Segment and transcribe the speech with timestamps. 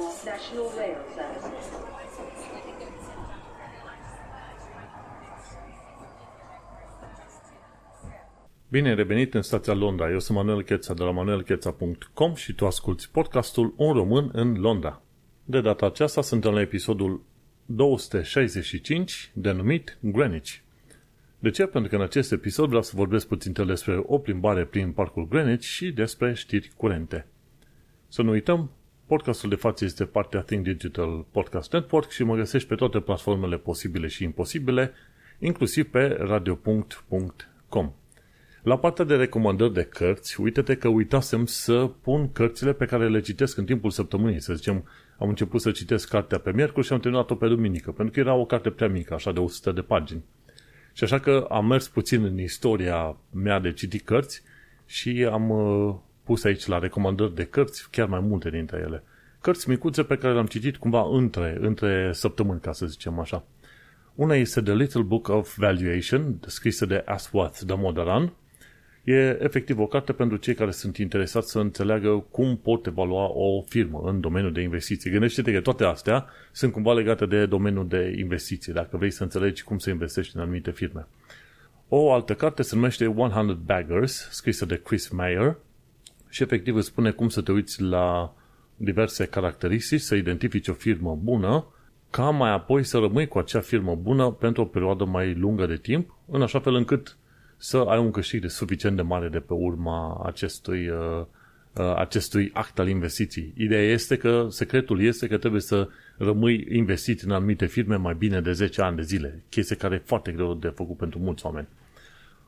[0.00, 1.66] National Rail Services.
[8.68, 10.10] Bine ai revenit în stația Londra.
[10.10, 15.02] Eu sunt Manuel Cheța de la manuelcheța.com și tu asculti podcastul Un român în Londra.
[15.44, 17.22] De data aceasta suntem la episodul
[17.66, 20.54] 265 denumit Greenwich.
[21.38, 21.66] De ce?
[21.66, 25.64] Pentru că în acest episod vreau să vorbesc puțin despre o plimbare prin parcul Greenwich
[25.64, 27.26] și despre știri curente.
[28.08, 28.70] Să nu uităm,
[29.10, 33.56] podcastul de față este partea Think Digital Podcast Network și mă găsești pe toate platformele
[33.56, 34.92] posibile și imposibile,
[35.38, 37.92] inclusiv pe radio.com.
[38.62, 43.20] La partea de recomandări de cărți, uite-te că uitasem să pun cărțile pe care le
[43.20, 44.40] citesc în timpul săptămânii.
[44.40, 44.88] Să zicem,
[45.18, 48.34] am început să citesc cartea pe miercuri și am terminat-o pe duminică, pentru că era
[48.34, 50.24] o carte prea mică, așa de 100 de pagini.
[50.92, 54.42] Și așa că am mers puțin în istoria mea de citit cărți
[54.86, 55.94] și am uh,
[56.30, 59.02] pus aici la recomandări de cărți, chiar mai multe dintre ele.
[59.40, 63.44] Cărți micuțe pe care le-am citit cumva între, între săptămâni, ca să zicem așa.
[64.14, 68.32] Una este The Little Book of Valuation, scrisă de Aswath Damodaran,
[69.04, 73.62] E efectiv o carte pentru cei care sunt interesați să înțeleagă cum pot evalua o
[73.62, 75.10] firmă în domeniul de investiții.
[75.10, 79.62] Gândește-te că toate astea sunt cumva legate de domeniul de investiții, dacă vrei să înțelegi
[79.62, 81.06] cum să investești în anumite firme.
[81.88, 85.56] O altă carte se numește 100 Baggers, scrisă de Chris Mayer
[86.30, 88.34] și efectiv îți spune cum să te uiți la
[88.76, 91.66] diverse caracteristici, să identifici o firmă bună,
[92.10, 95.76] ca mai apoi să rămâi cu acea firmă bună pentru o perioadă mai lungă de
[95.76, 97.16] timp, în așa fel încât
[97.56, 101.24] să ai un câștig de suficient de mare de pe urma acestui, uh,
[101.76, 103.52] uh, acestui act al investiției.
[103.56, 108.40] Ideea este că, secretul este că trebuie să rămâi investit în anumite firme mai bine
[108.40, 111.68] de 10 ani de zile, chestie care e foarte greu de făcut pentru mulți oameni.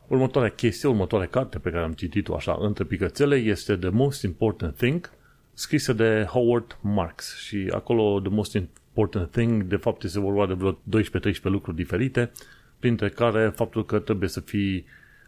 [0.07, 4.77] Următoarea chestie, următoarea carte pe care am citit-o așa între picățele este The Most Important
[4.77, 5.11] Thing,
[5.55, 7.37] scrisă de Howard Marks.
[7.37, 12.31] Și acolo The Most Important Thing de fapt este vorba de vreo 12-13 lucruri diferite,
[12.79, 14.85] printre care faptul că trebuie să fii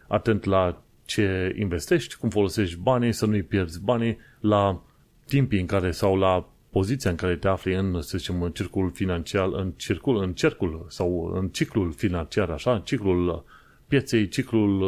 [0.07, 4.81] atent la ce investești, cum folosești banii, să nu-i pierzi banii, la
[5.27, 8.91] timpii în care sau la poziția în care te afli în, să zicem, în circul
[8.93, 13.43] financiar, în circul, în cercul sau în ciclul financiar, așa, ciclul
[13.87, 14.81] pieței, ciclul,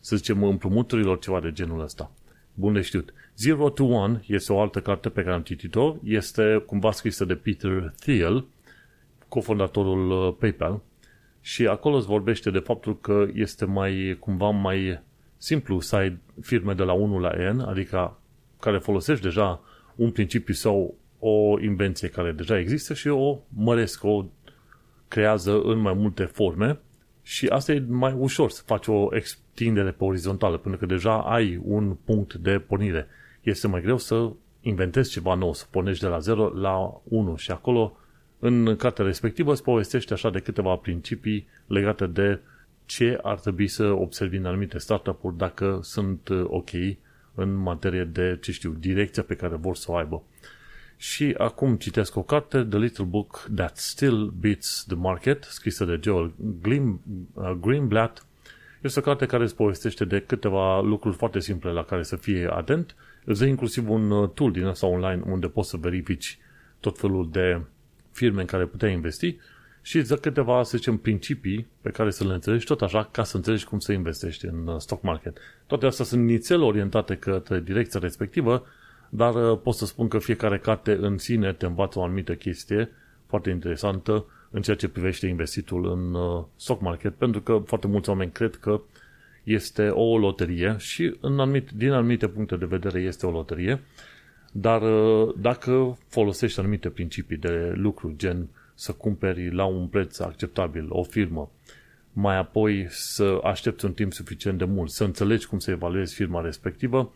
[0.00, 2.12] să zicem, împrumuturilor, ceva de genul ăsta.
[2.54, 3.12] Bun de știut.
[3.36, 7.34] Zero to One este o altă carte pe care am citit-o, este cumva scrisă de
[7.34, 8.46] Peter Thiel,
[9.28, 10.82] cofondatorul PayPal,
[11.40, 15.00] și acolo îți vorbește de faptul că este mai, cumva mai
[15.36, 18.18] simplu să ai firme de la 1 la N, adică
[18.60, 19.60] care folosești deja
[19.96, 24.24] un principiu sau o invenție care deja există și o măresc, o
[25.08, 26.78] creează în mai multe forme
[27.30, 31.60] și asta e mai ușor să faci o extindere pe orizontală, pentru că deja ai
[31.64, 33.06] un punct de pornire.
[33.42, 34.30] Este mai greu să
[34.60, 37.96] inventezi ceva nou, să pornești de la 0 la 1 și acolo
[38.38, 42.40] în cartea respectivă îți povestește așa de câteva principii legate de
[42.86, 46.70] ce ar trebui să observi în anumite startup-uri dacă sunt uh, ok
[47.34, 50.22] în materie de, ce știu, direcția pe care vor să o aibă.
[51.02, 55.98] Și acum citesc o carte, The Little Book That Still Beats the Market, scrisă de
[56.02, 57.00] Joel Glim,
[57.34, 58.26] uh, Greenblatt.
[58.80, 62.48] Este o carte care îți povestește de câteva lucruri foarte simple la care să fie
[62.50, 62.94] atent.
[63.24, 66.38] Îți dă inclusiv un uh, tool din asta online unde poți să verifici
[66.80, 67.60] tot felul de
[68.12, 69.36] firme în care puteai investi
[69.82, 73.24] și îți dă câteva, să zicem, principii pe care să le înțelegi tot așa ca
[73.24, 75.38] să înțelegi cum să investești în uh, stock market.
[75.66, 78.66] Toate astea sunt nițel orientate către direcția respectivă,
[79.10, 82.90] dar uh, pot să spun că fiecare carte în sine te învață o anumită chestie
[83.26, 88.08] foarte interesantă în ceea ce privește investitul în uh, stock market, pentru că foarte mulți
[88.08, 88.80] oameni cred că
[89.44, 93.80] este o loterie și în anumite, din anumite puncte de vedere este o loterie,
[94.52, 100.86] dar uh, dacă folosești anumite principii de lucru, gen să cumperi la un preț acceptabil
[100.88, 101.50] o firmă,
[102.12, 106.40] mai apoi să aștepți un timp suficient de mult, să înțelegi cum să evaluezi firma
[106.40, 107.12] respectivă,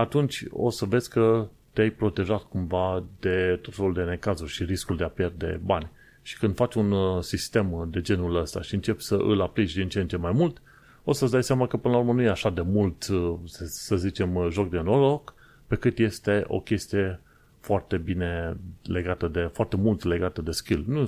[0.00, 4.96] atunci o să vezi că te-ai protejat cumva de tot felul de necazuri și riscul
[4.96, 5.90] de a pierde bani.
[6.22, 9.88] Și când faci un uh, sistem de genul ăsta și începi să îl aplici din
[9.88, 10.62] ce în ce mai mult,
[11.04, 13.34] o să-ți dai seama că până la urmă nu e așa de mult, uh,
[13.64, 15.34] să zicem, joc de noroc,
[15.66, 17.20] pe cât este o chestie
[17.60, 20.84] foarte bine legată de, foarte mult legată de skill.
[20.86, 21.04] Nu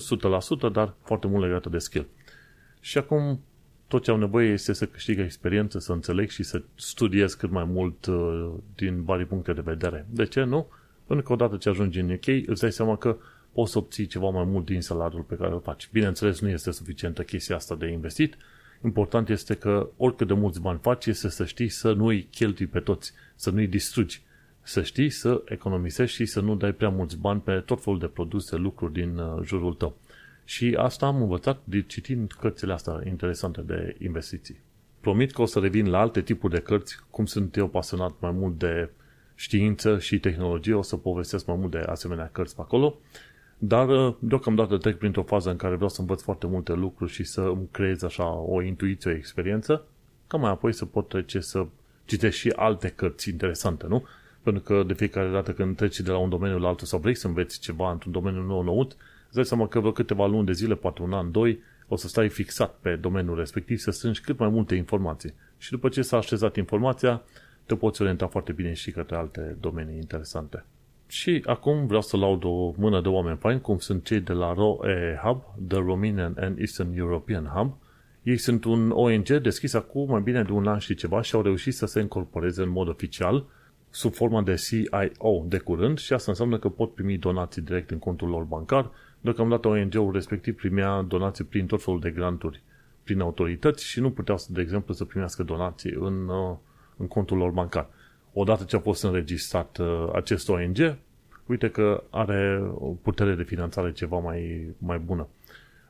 [0.69, 2.06] 100%, dar foarte mult legată de skill.
[2.81, 3.40] Și acum
[3.93, 7.65] tot ce au nevoie este să câștigă experiență, să înțeleg și să studiez cât mai
[7.65, 10.06] mult uh, din vari puncte de vedere.
[10.11, 10.67] De ce nu?
[11.06, 13.17] Pentru că odată ce ajungi în UK, îți dai seama că
[13.53, 15.89] poți să obții ceva mai mult din salariul pe care îl faci.
[15.93, 18.37] Bineînțeles, nu este suficientă chestia asta de investit.
[18.85, 22.81] Important este că oricât de mulți bani faci, este să știi să nu-i cheltui pe
[22.81, 24.23] toți, să nu-i distrugi
[24.62, 28.06] să știi să economisești și să nu dai prea mulți bani pe tot felul de
[28.06, 29.97] produse, lucruri din uh, jurul tău.
[30.44, 34.61] Și asta am învățat de citind cărțile astea interesante de investiții.
[35.00, 38.31] Promit că o să revin la alte tipuri de cărți, cum sunt eu pasionat mai
[38.31, 38.91] mult de
[39.35, 42.99] știință și tehnologie, o să povestesc mai mult de asemenea cărți pe acolo,
[43.59, 47.25] dar uh, deocamdată trec printr-o fază în care vreau să învăț foarte multe lucruri și
[47.25, 49.85] să îmi creez așa o intuiție, o experiență,
[50.27, 51.67] ca mai apoi să pot trece să
[52.05, 54.05] citești și alte cărți interesante, nu?
[54.43, 57.15] Pentru că de fiecare dată când treci de la un domeniu la altul sau vrei
[57.15, 58.97] să înveți ceva într-un domeniu nou nout,
[59.32, 62.08] îți dai seama că vreo câteva luni de zile, poate un an, doi, o să
[62.08, 65.34] stai fixat pe domeniul respectiv, să strângi cât mai multe informații.
[65.58, 67.23] Și după ce s-a așezat informația,
[67.67, 70.64] te poți orienta foarte bine și către alte domenii interesante.
[71.06, 74.52] Și acum vreau să laud o mână de oameni faini, cum sunt cei de la
[74.52, 77.76] ROE Hub, The Romanian and Eastern European Hub.
[78.23, 81.43] Ei sunt un ONG deschis acum mai bine de un an și ceva și au
[81.43, 83.46] reușit să se incorporeze în mod oficial
[83.90, 87.99] sub forma de CIO de curând și asta înseamnă că pot primi donații direct în
[87.99, 88.90] contul lor bancar.
[89.22, 92.62] Deocamdată ONG-ul respectiv primea donații prin tot felul de granturi
[93.02, 96.56] prin autorități și nu puteau, de exemplu, să primească donații în, uh,
[96.96, 97.88] în contul lor bancar.
[98.32, 100.96] Odată ce a fost înregistrat uh, acest ONG,
[101.46, 105.26] uite că are o putere de finanțare ceva mai, mai bună.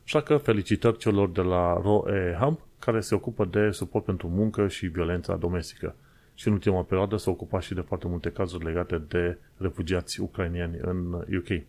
[0.05, 4.69] Așa că felicitări celor de la ROE Hub, care se ocupă de suport pentru muncă
[4.69, 5.95] și violența domestică
[6.35, 10.79] și în ultima perioadă s-a ocupat și de foarte multe cazuri legate de refugiați ucrainieni
[10.81, 11.63] în UK.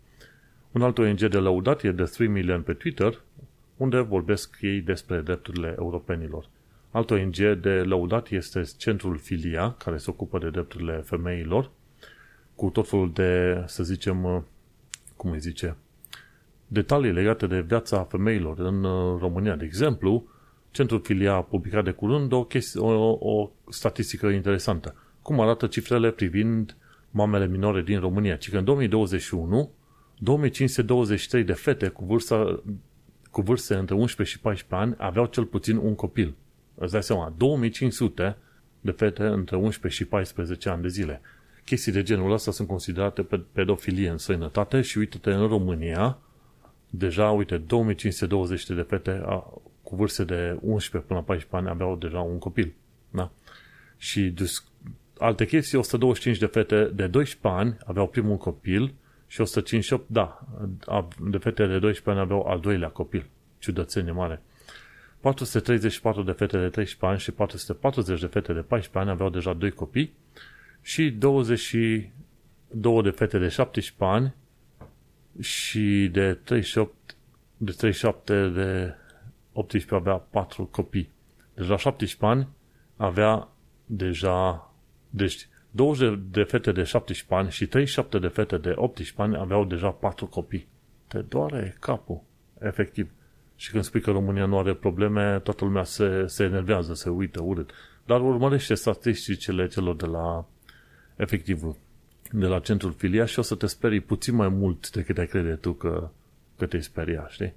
[0.74, 3.22] Un alt ONG de lăudat e de 3 Million pe Twitter,
[3.78, 6.50] unde vorbesc ei despre drepturile europenilor.
[6.92, 11.72] Alt ONG de lăudat este Centrul Filia, care se ocupă de drepturile femeilor,
[12.56, 14.46] cu tot felul de, să zicem,
[15.16, 15.76] cum îi zice,
[16.68, 19.56] detalii legate de viața femeilor în uh, România.
[19.56, 20.28] De exemplu,
[20.72, 24.96] Centrul Filia a publicat de curând o, chestie, o, o statistică interesantă.
[25.22, 26.76] Cum arată cifrele privind
[27.12, 28.36] mamele minore din România?
[28.36, 29.72] Ci că în 2021,
[30.18, 32.64] 2523 de fete cu, vârsta,
[33.32, 36.34] cu vârste între 11 și 14 ani aveau cel puțin un copil.
[36.76, 38.38] Îți dai seama, 2500
[38.82, 41.22] de fete între 11 și 14 ani de zile.
[41.66, 46.18] Chestii de genul ăsta sunt considerate pedofilie în sănătate și uite-te în România,
[46.90, 49.24] deja, uite, 2520 de fete
[49.82, 52.74] cu vârste de 11 până la 14 ani aveau deja un copil.
[53.10, 53.32] Da?
[53.98, 54.64] Și dus,
[55.18, 58.94] alte chestii, 125 de fete de 12 ani aveau primul copil
[59.34, 60.40] și 158, da,
[61.20, 63.26] de fete de 12 ani aveau al doilea copil.
[63.60, 64.42] Ciudățenie mare.
[65.20, 69.54] 434 de fete de 13 ani și 440 de fete de 14 ani aveau deja
[69.54, 70.14] doi copii
[70.82, 74.36] și 22 de fete de 17 ani
[75.40, 76.94] și de 38
[77.58, 78.96] de 37 de
[79.54, 81.10] 18 avea 4 copii.
[81.54, 82.48] Deci la 17 ani
[82.96, 83.48] avea
[83.86, 84.72] deja,
[85.10, 89.66] deci 20 de fete de 17 ani și 37 de fete de 18 ani aveau
[89.66, 90.68] deja 4 copii.
[91.08, 92.22] Te doare capul,
[92.60, 93.12] efectiv.
[93.56, 97.42] Și când spui că România nu are probleme, toată lumea se, se enervează, se uită
[97.44, 97.72] urât.
[98.06, 100.46] Dar urmărește statisticile celor de la,
[101.16, 101.76] efectiv,
[102.32, 105.56] de la centrul filia și o să te sperii puțin mai mult decât ai crede
[105.56, 106.10] tu că,
[106.58, 107.54] că te speria, știi?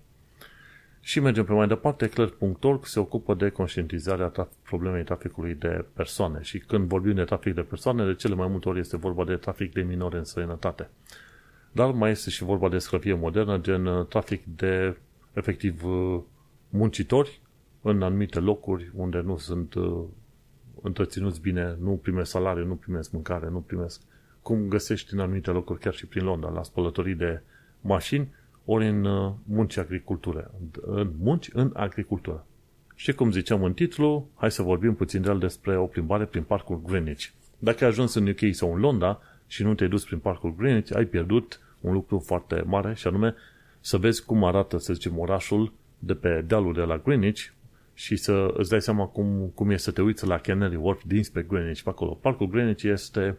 [1.07, 6.43] Și mergem pe mai departe, Clerk.org se ocupă de conștientizarea traf- problemei traficului de persoane.
[6.43, 9.37] Și când vorbim de trafic de persoane, de cele mai multe ori este vorba de
[9.37, 10.91] trafic de minore în străinătate.
[11.73, 14.97] Dar mai este și vorba de sclavie modernă, gen uh, trafic de,
[15.33, 16.21] efectiv, uh,
[16.69, 17.41] muncitori
[17.83, 20.05] în anumite locuri unde nu sunt uh,
[20.83, 24.01] întreținuți bine, nu primesc salariu, nu primesc mâncare, nu primesc.
[24.43, 27.43] Cum găsești în anumite locuri, chiar și prin Londra, la spălătorii de
[27.81, 28.29] mașini,
[28.67, 30.51] ori în uh, munci agricultură.
[30.83, 32.47] În munci în agricultură.
[32.95, 36.43] Și cum ziceam în titlu, hai să vorbim puțin de el despre o plimbare prin
[36.43, 37.27] parcul Greenwich.
[37.59, 40.95] Dacă ai ajuns în UK sau în Londra și nu te-ai dus prin parcul Greenwich,
[40.95, 43.35] ai pierdut un lucru foarte mare și anume
[43.81, 47.43] să vezi cum arată, să zicem, orașul de pe dealul de la Greenwich
[47.95, 51.43] și să îți dai seama cum, cum e să te uiți la Canary Wharf dinspre
[51.43, 52.11] Greenwich pe acolo.
[52.13, 53.39] Parcul Greenwich este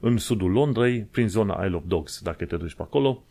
[0.00, 3.24] în sudul Londrei, prin zona Isle of Dogs, dacă te duci pe acolo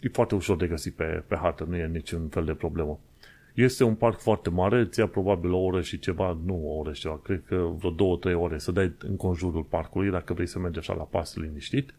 [0.00, 2.98] e foarte ușor de găsit pe, pe hartă, nu e niciun fel de problemă.
[3.54, 7.00] Este un parc foarte mare, ți-a probabil o oră și ceva, nu o oră și
[7.00, 10.58] ceva, cred că vreo două, trei ore să dai în conjurul parcului dacă vrei să
[10.58, 11.94] mergi așa la pas liniștit.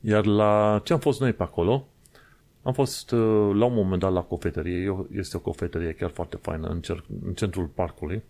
[0.00, 1.88] Iar la ce am fost noi pe acolo,
[2.62, 6.68] am fost uh, la un moment dat la cofetărie, este o cofetărie chiar foarte faină
[6.68, 8.22] în, cer, în centrul parcului.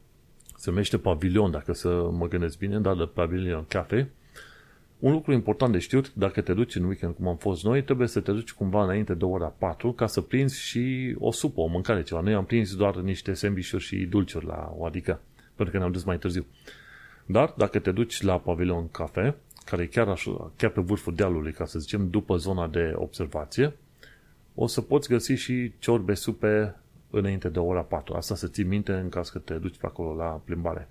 [0.57, 4.11] Se numește Pavilion, dacă să mă gândesc bine, dar de Pavilion Cafe.
[5.01, 8.09] Un lucru important de știut, dacă te duci în weekend cum am fost noi, trebuie
[8.09, 11.67] să te duci cumva înainte de ora 4 ca să prinzi și o supă, o
[11.67, 12.21] mâncare ceva.
[12.21, 15.21] Noi am prins doar niște sandvișuri și dulciuri la o adică,
[15.55, 16.47] pentru că ne-am dus mai târziu.
[17.27, 21.53] Dar dacă te duci la Pavilion Cafe, care e chiar, așa, chiar pe vârful dealului,
[21.53, 23.77] ca să zicem, după zona de observație,
[24.55, 26.77] o să poți găsi și ciorbe supe
[27.11, 28.15] înainte de ora 4.
[28.15, 30.89] Asta să ții minte în caz că te duci pe acolo la plimbare.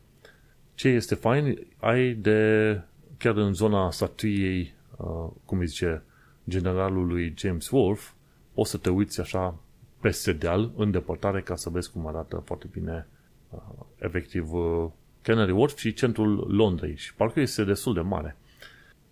[0.74, 2.82] Ce este fain, ai de,
[3.20, 6.04] chiar în zona statuiei, uh, cum îi zice,
[6.50, 8.12] generalului James Wolfe,
[8.54, 9.56] poți să te uiți așa
[10.00, 13.08] peste deal, în depărtare, ca să vezi cum arată foarte bine,
[13.50, 13.60] uh,
[13.98, 14.90] efectiv, uh,
[15.22, 16.96] Canary Wharf și centrul Londrei.
[16.96, 18.38] Și parcă este destul de mare.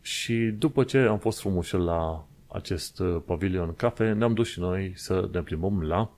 [0.02, 4.92] Și după ce am fost frumos la acest uh, pavilion cafe, ne-am dus și noi
[4.96, 6.12] să ne plimbăm la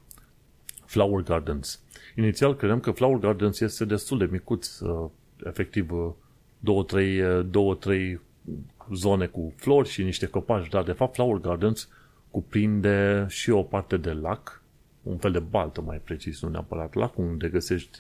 [0.86, 1.81] Flower Gardens.
[2.15, 5.10] Inițial credeam că Flower Gardens este destul de micuț, uh,
[5.43, 6.12] efectiv uh,
[6.59, 8.19] două, trei, două, trei
[8.93, 11.89] zone cu flori și niște copaci, dar de fapt Flower Gardens
[12.31, 14.61] cuprinde și o parte de lac,
[15.03, 17.99] un fel de baltă mai precis, nu neapărat lac, unde găsești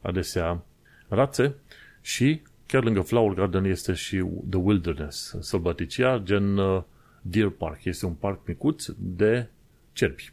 [0.00, 0.62] adesea
[1.08, 1.54] rațe
[2.00, 6.60] și chiar lângă Flower Garden este și The Wilderness, sălbăticia, gen
[7.22, 7.84] Deer Park.
[7.84, 9.46] Este un parc micuț de
[9.92, 10.32] cerbi.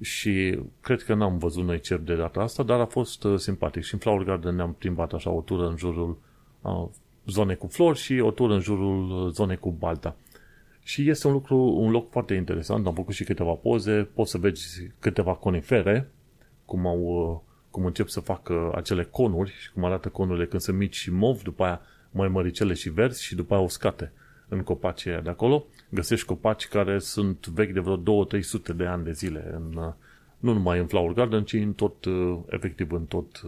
[0.00, 3.82] Și cred că n-am văzut noi cerbi de data asta, dar a fost uh, simpatic.
[3.82, 6.18] Și în Flower Garden ne-am plimbat așa o tură în jurul
[6.66, 6.88] uh,
[7.26, 10.16] zonei cu flori și o tură în jurul uh, zonei cu balta.
[10.82, 14.38] Și este un lucru, un loc foarte interesant, am făcut și câteva poze, poți să
[14.38, 16.10] vezi câteva conifere,
[16.64, 17.44] cum au
[17.76, 21.42] cum încep să facă acele conuri și cum arată conurile când sunt mici și mov,
[21.42, 21.80] după aia
[22.10, 24.12] mai măricele și verzi și după aia uscate
[24.48, 25.64] în copacii de acolo.
[25.88, 29.92] Găsești copaci care sunt vechi de vreo 2-300 de ani de zile, în, uh,
[30.38, 33.42] nu numai în Flower Garden, ci în tot, uh, efectiv în tot,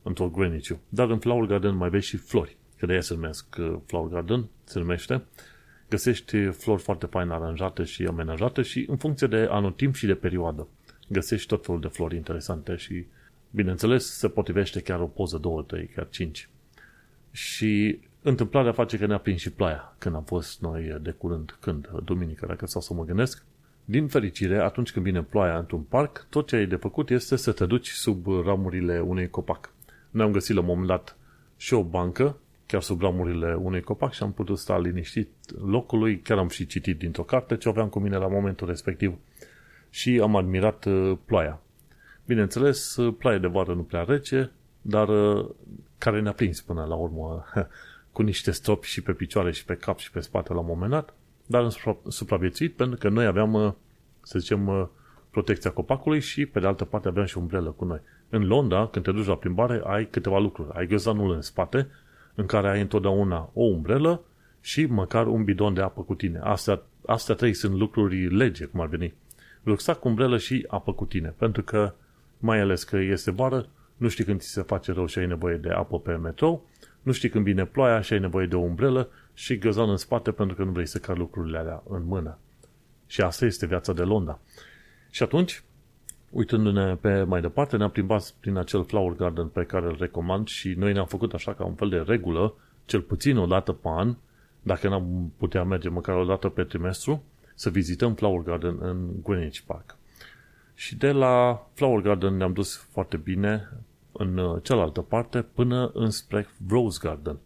[0.00, 3.00] uh, în tot greenwich Dar în Flower Garden mai vezi și flori, că de aia
[3.00, 5.22] se numesc Flower Garden, se numește.
[5.88, 10.68] Găsești flori foarte fain aranjate și amenajate și în funcție de anotimp și de perioadă.
[11.08, 13.06] Găsești tot felul de flori interesante și,
[13.50, 16.48] bineînțeles, se potrivește chiar o poză, două, trei, chiar cinci.
[17.30, 21.88] Și întâmplarea face că ne-a prins și ploaia când am fost noi de curând, când,
[22.04, 23.44] duminică, dacă stau să mă gândesc.
[23.84, 27.52] Din fericire, atunci când vine ploaia într-un parc, tot ce ai de făcut este să
[27.52, 29.72] te duci sub ramurile unui copac.
[30.10, 31.16] Noi am găsit la un moment dat
[31.56, 32.36] și o bancă,
[32.66, 35.28] chiar sub ramurile unui copac și am putut sta liniștit
[35.64, 39.18] locului, chiar am și citit dintr-o carte ce aveam cu mine la momentul respectiv
[39.90, 41.60] și am admirat uh, ploaia.
[42.26, 45.48] Bineînțeles, uh, ploaia de vară nu prea rece, dar uh,
[45.98, 47.44] care ne-a prins până la urmă
[48.12, 50.90] cu niște stropi și pe picioare și pe cap și pe spate la un moment
[50.90, 51.14] dat,
[51.46, 53.72] dar am supraviețuit pentru că noi aveam, uh,
[54.22, 54.86] să zicem, uh,
[55.30, 58.00] protecția copacului și pe de altă parte aveam și umbrelă cu noi.
[58.28, 60.68] În Londra, când te duci la plimbare, ai câteva lucruri.
[60.72, 61.88] Ai găzanul în spate,
[62.34, 64.22] în care ai întotdeauna o umbrelă
[64.60, 66.38] și măcar un bidon de apă cu tine.
[66.42, 69.14] Astea, astea trei sunt lucruri lege, cum ar veni.
[69.64, 71.34] Rucsac, umbrelă și apă cu tine.
[71.38, 71.94] Pentru că,
[72.38, 75.56] mai ales că este vară, nu știi când ți se face rău și ai nevoie
[75.56, 76.66] de apă pe metrou,
[77.02, 80.30] nu știi când vine ploaia și ai nevoie de o umbrelă și găzan în spate
[80.30, 82.38] pentru că nu vrei să car lucrurile alea în mână.
[83.06, 84.40] Și asta este viața de Londra.
[85.10, 85.62] Și atunci,
[86.30, 90.74] uitându-ne pe mai departe, ne-am plimbat prin acel flower garden pe care îl recomand și
[90.76, 92.54] noi ne-am făcut așa ca un fel de regulă,
[92.84, 94.16] cel puțin o dată pe an,
[94.62, 97.22] dacă n-am putea merge măcar o dată pe trimestru,
[97.54, 99.96] să vizităm Flower Garden în Greenwich Park.
[100.74, 103.68] Și de la Flower Garden ne-am dus foarte bine
[104.12, 107.38] în uh, cealaltă parte până înspre Rose Garden.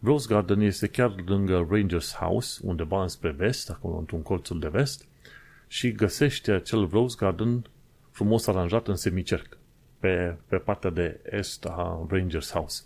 [0.00, 5.06] Rose Garden este chiar lângă Rangers House, undeva înspre vest, acolo într-un colțul de vest,
[5.66, 7.64] și găsești acel Rose Garden
[8.12, 9.58] frumos aranjat în semicerc,
[9.98, 12.82] pe, pe partea de est a Rangers House.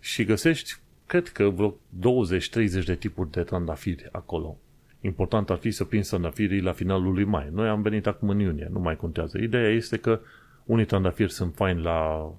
[0.00, 0.72] Și găsești,
[1.06, 4.58] cred că vreo 20-30 de tipuri de trandafiri acolo.
[5.00, 7.48] Important ar fi să prinzi trandafirii la finalul lui mai.
[7.52, 9.38] Noi am venit acum în iunie, nu mai contează.
[9.38, 10.20] Ideea este că
[10.64, 12.32] unii trandafiri sunt faini la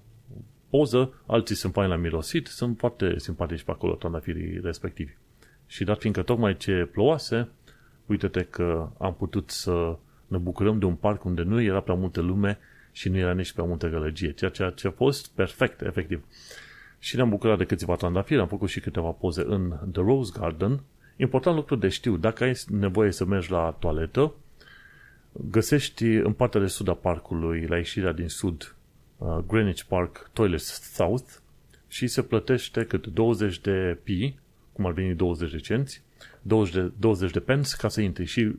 [0.70, 5.18] poză, alții sunt faini la mirosit, sunt foarte simpatici pe acolo trandafirii respectivi.
[5.66, 7.50] Și dat fiindcă tocmai ce plouase,
[8.06, 9.98] uite-te că am putut să
[10.30, 12.58] ne bucurăm de un parc unde nu era prea multă lume
[12.92, 16.24] și nu era nici prea multă gălăgie, ceea ce, ce a fost perfect, efectiv.
[17.00, 20.80] Și ne-am bucurat de câțiva trandafiri, am făcut și câteva poze în The Rose Garden.
[21.16, 24.34] Important lucru de știu, dacă ai nevoie să mergi la toaletă,
[25.32, 28.76] Găsești în partea de sud a parcului, la ieșirea din sud,
[29.18, 31.32] uh, Greenwich Park Toilet South
[31.88, 34.36] și se plătește cât 20 de pi,
[34.74, 36.02] cum ar veni 20 de cenți,
[36.42, 38.56] 20 de, 20 de pence ca să intri și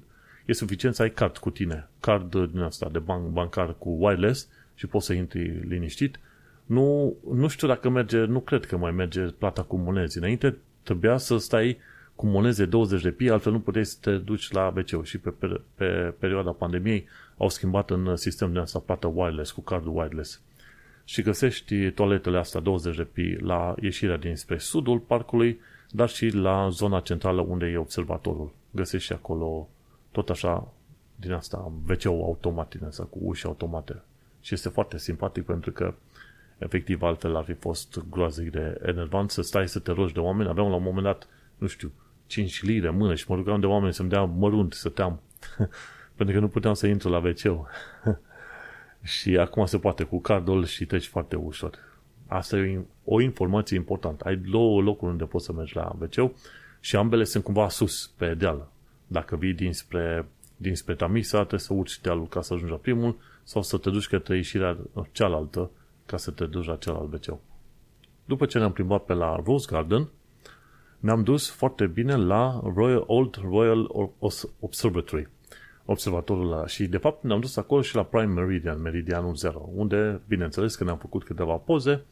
[0.51, 4.49] e suficient să ai card cu tine, card din asta de banc, bancar cu wireless
[4.75, 6.21] și poți să intri liniștit.
[6.67, 10.19] Nu, nu știu dacă merge, nu cred că mai merge plata cu monezi.
[10.19, 11.79] Înainte trebuia să stai
[12.15, 15.31] cu moneze 20 de pi, altfel nu puteai să te duci la wc și pe,
[15.31, 20.41] pe, pe perioada pandemiei au schimbat în sistem de asta plată wireless, cu cardul wireless.
[21.05, 26.69] Și găsești toaletele astea 20 de pi la ieșirea dinspre sudul parcului dar și la
[26.69, 28.53] zona centrală unde e observatorul.
[28.71, 29.69] Găsești și acolo
[30.11, 30.73] tot așa
[31.17, 34.03] din asta wc automat din asta, cu uși automate.
[34.41, 35.95] Și este foarte simpatic pentru că
[36.59, 40.49] efectiv altfel ar fi fost groaznic de enervant să stai să te rogi de oameni.
[40.49, 41.93] Aveam la un moment dat, nu știu,
[42.27, 45.21] 5 lire în mână și mă rugam de oameni să-mi dea mărunt să team.
[46.17, 47.69] pentru că nu puteam să intru la wc
[49.03, 51.79] și acum se poate cu cardul și treci foarte ușor.
[52.27, 54.25] Asta e o informație importantă.
[54.25, 56.33] Ai două locuri unde poți să mergi la wc
[56.81, 58.69] și ambele sunt cumva sus, pe deal.
[59.13, 63.63] Dacă vii dinspre, dinspre Tamisa, trebuie să urci dealul ca să ajungi la primul sau
[63.63, 64.77] să te duci către ieșirea
[65.13, 65.71] cealaltă
[66.07, 67.39] ca să te duci la celălalt wc
[68.25, 70.09] După ce ne-am plimbat pe la Rose Garden,
[70.99, 73.91] ne-am dus foarte bine la Royal, Old Royal
[74.61, 75.29] Observatory,
[75.85, 76.67] observatorul ăla.
[76.67, 80.85] Și, de fapt, ne-am dus acolo și la Prime Meridian, Meridianul 0, unde, bineînțeles, că
[80.85, 82.05] ne-am făcut câteva poze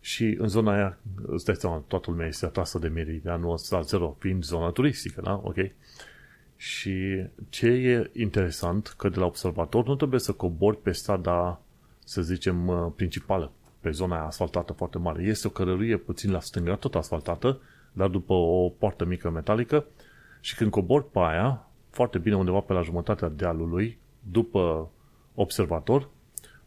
[0.00, 4.16] și în zona aia, îți dai seama, toată lumea este atrasă de Meridianul ăsta 0,
[4.18, 5.40] fiind zona turistică, da?
[5.44, 5.56] Ok?
[6.62, 11.60] Și ce e interesant, că de la observator nu trebuie să cobori pe strada,
[12.04, 15.22] să zicem, principală, pe zona aia asfaltată foarte mare.
[15.22, 17.60] Este o cărăruie puțin la stânga, tot asfaltată,
[17.92, 19.84] dar după o poartă mică metalică.
[20.40, 23.98] Și când cobor pe aia, foarte bine undeva pe la jumătatea dealului,
[24.30, 24.90] după
[25.34, 26.08] observator,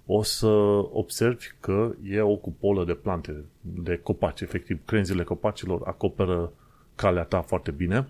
[0.06, 0.48] o să
[0.92, 6.52] observi că e o cupolă de plante, de copaci, efectiv, crenzile copacilor acoperă
[6.96, 8.08] calea ta foarte bine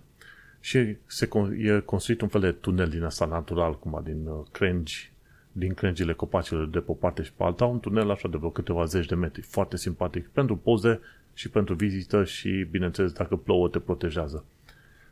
[0.65, 5.11] și se, e construit un fel de tunel din asta natural, cum din uh, crengi,
[5.51, 8.49] din crengile copacilor de pe o parte și pe alta, un tunel așa de vreo
[8.49, 10.99] câteva zeci de metri, foarte simpatic pentru poze
[11.33, 14.45] și pentru vizită și, bineînțeles, dacă plouă, te protejează.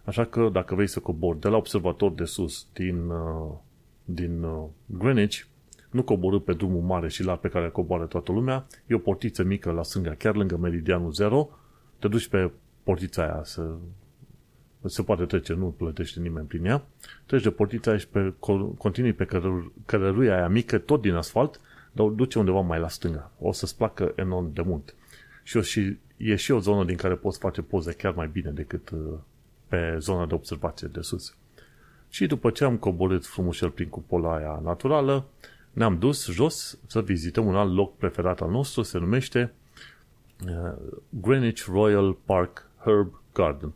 [0.04, 3.52] Așa că, dacă vrei să cobori de la observator de sus din, uh,
[4.06, 5.40] din uh, Greenwich,
[5.90, 9.44] nu coborâ pe drumul mare și la pe care coboară toată lumea, e o portiță
[9.44, 11.50] mică la stânga, chiar lângă meridianul 0,
[12.00, 12.52] te duci pe
[12.84, 13.76] portița aia să
[14.86, 16.86] se poate trece, nu plătește nimeni prin ea,
[17.26, 18.34] treci de portița aia și pe,
[18.78, 19.28] continui pe
[19.86, 21.60] cărăruia aia mică, tot din asfalt,
[21.92, 23.32] dar o duce undeva mai la stânga.
[23.40, 24.96] O să-ți placă enorm de mult.
[25.44, 28.52] Și, o, și e și o zonă din care poți face poze chiar mai bine
[28.52, 29.00] decât uh,
[29.68, 31.36] pe zona de observație de sus.
[32.10, 35.26] Și după ce am coborât frumușel prin cupola aia naturală,
[35.72, 39.54] ne-am dus jos să vizităm un alt loc preferat al nostru, se numește
[40.48, 40.74] uh,
[41.10, 43.74] Greenwich Royal Park Herb Garden.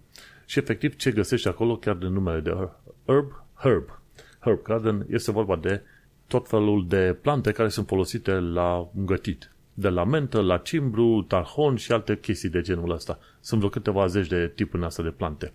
[0.48, 2.70] Și efectiv ce găsești acolo, chiar de numele de
[3.06, 4.00] Herb, Herb.
[4.40, 5.82] Herb Garden este vorba de
[6.28, 11.76] tot felul de plante care sunt folosite la gătit de la mentă, la cimbru, tarhon
[11.76, 13.20] și alte chestii de genul ăsta.
[13.40, 15.54] Sunt vreo câteva zeci de tipuri astea de plante.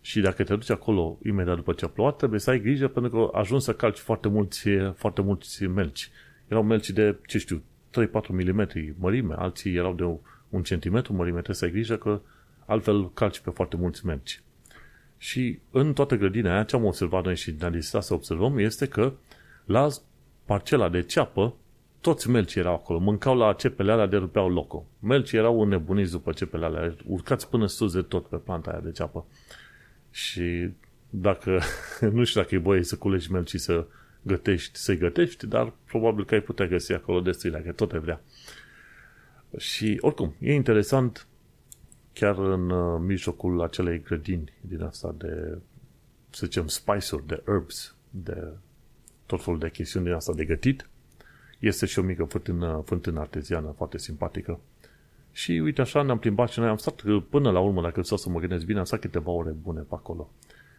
[0.00, 3.10] Și dacă te duci acolo imediat după ce a plouat, trebuie să ai grijă pentru
[3.10, 6.10] că ajungi să calci foarte mulți, foarte mulți melci.
[6.48, 7.62] Erau melci de, ce știu,
[8.00, 12.20] 3-4 mm mărime, alții erau de un centimetru mărime, trebuie să ai grijă că
[12.66, 14.42] altfel calci pe foarte mulți melci.
[15.18, 19.12] Și în toată grădina aia, ce am observat noi și ne-a să observăm, este că
[19.64, 19.88] la
[20.44, 21.54] parcela de ceapă
[22.00, 24.84] toți melcii erau acolo, mâncau la cepele alea de rupeau locul.
[24.98, 28.90] Melcii erau înnebuniți după cepele alea, urcați până sus de tot pe planta aia de
[28.90, 29.26] ceapă.
[30.10, 30.70] Și
[31.10, 31.60] dacă,
[32.12, 33.86] nu știu dacă e voie să culegi melcii să
[34.22, 38.20] gătești, să-i gătești, dar probabil că ai putea găsi acolo destui, dacă tot ai vrea.
[39.58, 41.26] Și oricum, e interesant
[42.14, 45.58] chiar în uh, mijlocul acelei grădini din asta de,
[46.30, 48.46] să zicem, spice-uri, de herbs, de
[49.26, 50.88] tot felul de chestiuni din asta de gătit,
[51.58, 54.60] este și o mică fântână, fântână arteziană foarte simpatică.
[55.32, 58.40] Și uite așa ne-am plimbat și noi am stat până la urmă, dacă să mă
[58.40, 60.30] gândesc bine, am stat câteva ore bune pe acolo.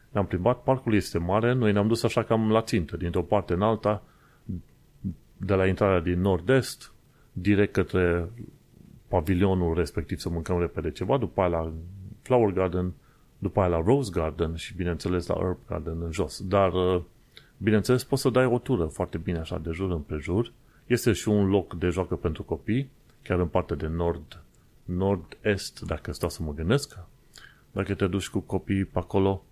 [0.09, 3.61] Ne-am plimbat, parcul este mare, noi ne-am dus așa cam la țintă, dintr-o parte în
[3.61, 4.03] alta,
[5.37, 6.93] de la intrarea din nord-est,
[7.33, 8.29] direct către
[9.07, 11.71] pavilionul respectiv să mâncăm repede ceva, după aia la
[12.21, 12.93] Flower Garden,
[13.37, 16.41] după aia la Rose Garden și bineînțeles la Herb Garden în jos.
[16.47, 16.71] Dar,
[17.57, 20.51] bineînțeles, poți să dai o tură foarte bine așa de jur împrejur
[20.85, 22.89] este și un loc de joacă pentru copii,
[23.21, 24.43] chiar în partea de nord,
[24.83, 26.97] nord-est, dacă stau să mă gândesc.
[27.71, 29.43] Dacă te duci cu copii pe acolo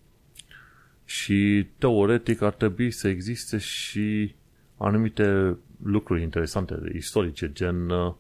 [1.06, 4.36] și teoretic ar trebui să existe și
[4.78, 8.14] anumite lucruri interesante, istorice, gen uh,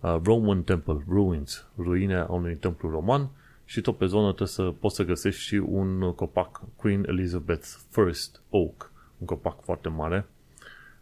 [0.00, 3.28] Roman Temple, Ruins, ruine a unui templu roman
[3.64, 8.38] și tot pe zonă trebuie să poți să găsești și un copac Queen Elizabeth I
[8.50, 10.26] Oak, un copac foarte mare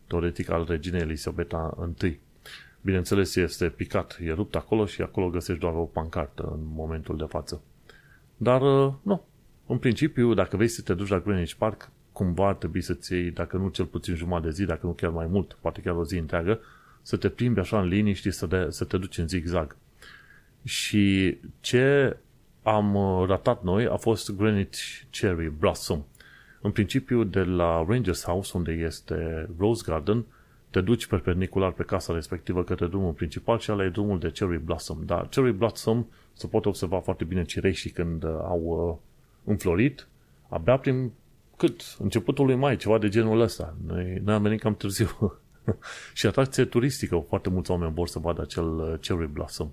[0.06, 2.18] teoretic al reginei Elisabeta I.
[2.80, 7.24] Bineînțeles, este picat, e rupt acolo și acolo găsești doar o pancartă în momentul de
[7.24, 7.62] față.
[8.36, 9.24] Dar, uh, nu,
[9.66, 13.30] în principiu, dacă vrei să te duci la Greenwich Park, cumva ar trebui să-ți iei,
[13.30, 16.04] dacă nu cel puțin jumătate de zi, dacă nu chiar mai mult, poate chiar o
[16.04, 16.60] zi întreagă,
[17.06, 19.76] să te plimbi așa în liniște, să, de, să te duci în zigzag.
[20.64, 22.16] Și ce
[22.62, 24.78] am uh, ratat noi a fost Greenwich
[25.10, 26.04] Cherry Blossom.
[26.60, 30.24] În principiu, de la Rangers House, unde este Rose Garden,
[30.70, 34.58] te duci perpendicular pe casa respectivă către drumul principal și ăla e drumul de Cherry
[34.58, 34.98] Blossom.
[35.04, 40.08] Dar Cherry Blossom se poate observa foarte bine cireșii când uh, au uh, înflorit,
[40.48, 41.12] abia prin
[41.56, 41.96] cât?
[41.98, 43.76] Începutul lui mai, ceva de genul ăsta.
[43.86, 45.40] Noi, noi am venit cam târziu.
[46.14, 49.70] și atracție turistică, foarte mulți oameni vor să vadă acel uh, Cherry Blossom.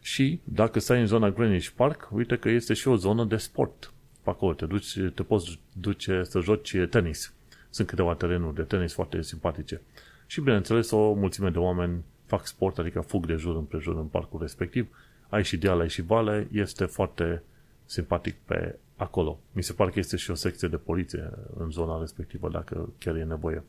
[0.00, 3.92] Și dacă stai în zona Greenwich Park, uite că este și o zonă de sport.
[4.22, 7.32] Pe acolo te, duci, te poți duce să joci tenis.
[7.70, 9.80] Sunt câteva terenuri de tenis foarte simpatice.
[10.26, 14.40] Și bineînțeles o mulțime de oameni fac sport, adică fug de jur împrejur în parcul
[14.40, 14.88] respectiv.
[15.28, 17.42] Ai și deal, ai și vale, este foarte
[17.84, 19.38] simpatic pe acolo.
[19.52, 23.16] Mi se pare că este și o secție de poliție în zona respectivă, dacă chiar
[23.16, 23.62] e nevoie.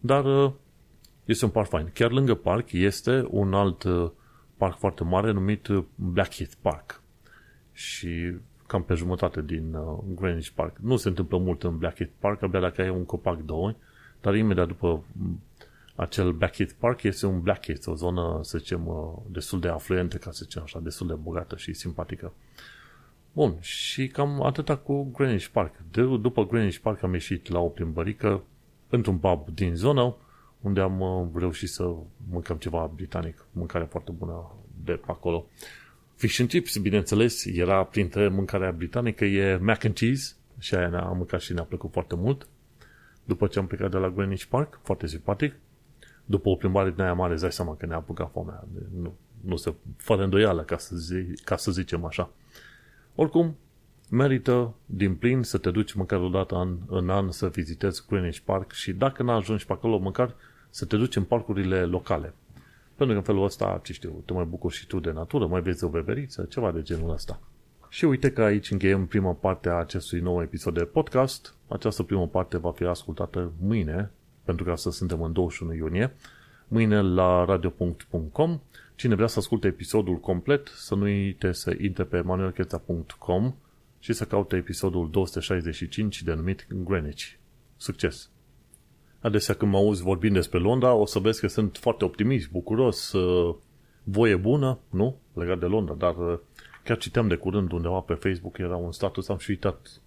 [0.00, 0.52] Dar uh,
[1.30, 1.90] este un parc fain.
[1.94, 4.10] Chiar lângă parc este un alt uh,
[4.56, 7.02] parc foarte mare numit uh, Blackheath Park.
[7.72, 8.34] Și
[8.66, 9.76] cam pe jumătate din
[10.14, 10.76] Greenwich Park.
[10.78, 13.76] Nu se întâmplă mult în Blackheath Park, abia dacă ai un copac doi,
[14.20, 15.04] dar imediat după
[15.94, 18.88] acel Blackheath Park este un Blackheath, o zonă, să zicem,
[19.26, 22.32] destul de afluentă, ca să zicem așa, destul de bogată și simpatică.
[23.32, 25.74] Bun, și cam atâta cu Greenwich Park.
[25.90, 28.42] De, după Greenwich Park am ieșit la o plimbărică
[28.88, 30.16] într-un pub din zonă,
[30.60, 31.94] unde am uh, reușit să
[32.30, 35.46] mâncăm ceva britanic, mâncare foarte bună de pe acolo.
[36.14, 41.02] Fish and chips, bineînțeles, era printre mâncarea britanică, e mac and cheese și aia ne-a
[41.02, 42.48] mâncat și ne-a plăcut foarte mult.
[43.24, 45.54] După ce am plecat de la Greenwich Park, foarte simpatic,
[46.24, 48.64] după o plimbare din aia mare, îți dai seama că ne-a apucat foamea.
[49.02, 52.30] Nu, nu se, fără îndoială, ca să, zi, ca să zicem așa.
[53.14, 53.56] Oricum,
[54.10, 58.38] merită din plin să te duci măcar o dată în, în an să vizitezi Greenwich
[58.38, 60.34] Park și dacă n-ajungi pe acolo, măcar
[60.70, 62.34] să te duci în parcurile locale.
[62.96, 65.60] Pentru că în felul ăsta, ce știu, te mai bucuri și tu de natură, mai
[65.60, 67.40] vezi o beveriță, ceva de genul ăsta.
[67.88, 71.54] Și uite că aici încheiem prima parte a acestui nou episod de podcast.
[71.68, 74.10] Această primă parte va fi ascultată mâine,
[74.44, 76.16] pentru că astăzi suntem în 21 iunie,
[76.68, 78.60] mâine la radio.com
[79.00, 83.54] Cine vrea să asculte episodul complet, să nu uite să intre pe manuelcheța.com
[83.98, 87.24] și să caute episodul 265 denumit Greenwich.
[87.76, 88.30] Succes!
[89.20, 93.12] Adesea când mă auzi vorbind despre Londra, o să vezi că sunt foarte optimist, bucuros,
[93.12, 93.54] uh,
[94.02, 95.16] voie bună, nu?
[95.32, 96.38] Legat de Londra, dar uh,
[96.84, 100.00] chiar citeam de curând undeva pe Facebook, era un status, am și uitat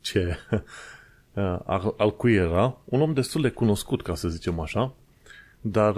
[0.00, 0.36] ce,
[1.34, 1.58] uh,
[1.96, 4.94] al cui era, un om destul de cunoscut, ca să zicem așa,
[5.60, 5.96] dar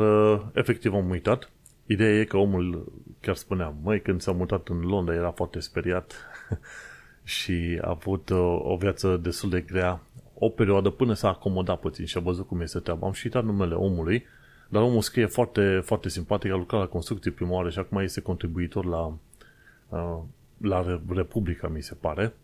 [0.53, 1.51] efectiv am uitat
[1.91, 6.15] Ideea e că omul chiar spunea, măi, când s-a mutat în Londra era foarte speriat
[7.37, 10.01] și a avut o, uh, o viață destul de grea
[10.39, 13.07] o perioadă până s-a acomodat puțin și a văzut cum este treaba.
[13.07, 14.27] Am și uitat numele omului,
[14.69, 18.21] dar omul scrie foarte, foarte simpatic, a lucrat la construcții prima oară și acum este
[18.21, 19.19] contribuitor la,
[19.89, 20.19] uh,
[20.61, 22.35] la Republica, mi se pare.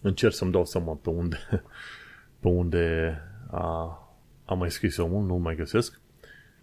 [0.00, 1.38] Încerc să-mi dau seama pe unde,
[2.40, 3.16] pe unde
[3.50, 3.98] a,
[4.44, 6.00] a mai scris omul, nu mai găsesc.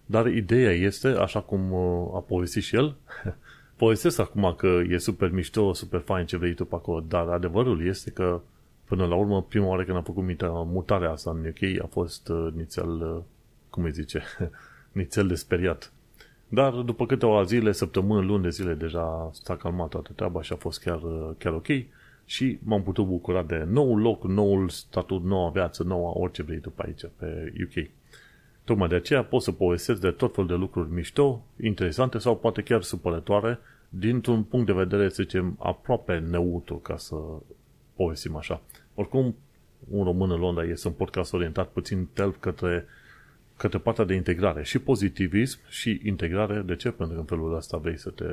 [0.06, 2.96] Dar ideea este, așa cum uh, a povestit și el,
[3.76, 7.86] povestesc acum că e super mișto, super fain ce vrei tu pe acolo, dar adevărul
[7.88, 8.42] este că
[8.90, 10.24] până la urmă, prima oară când am făcut
[10.72, 13.24] mutarea asta în UK a fost uh, nițel, uh,
[13.70, 14.24] cum îi zice,
[14.92, 15.94] nițel de speriat.
[16.48, 20.56] Dar după câteva zile, săptămâni, luni de zile, deja s-a calmat toată treaba și a
[20.56, 21.00] fost chiar,
[21.38, 21.68] chiar ok
[22.30, 26.70] și m-am putut bucura de noul loc, noul statut, noua viață, noua orice vrei tu
[26.70, 27.90] pe aici, pe UK.
[28.64, 32.62] Tocmai de aceea pot să povestesc de tot fel de lucruri mișto, interesante sau poate
[32.62, 37.16] chiar supărătoare, dintr-un punct de vedere, să zicem, aproape neutru, ca să
[37.96, 38.62] povestim așa.
[39.00, 39.36] Oricum,
[39.90, 42.86] un român în Londra este un podcast orientat puțin tel către,
[43.58, 46.62] către partea de integrare și pozitivism și integrare.
[46.62, 46.92] De ce?
[46.92, 48.26] Pentru că în felul ăsta vrei să te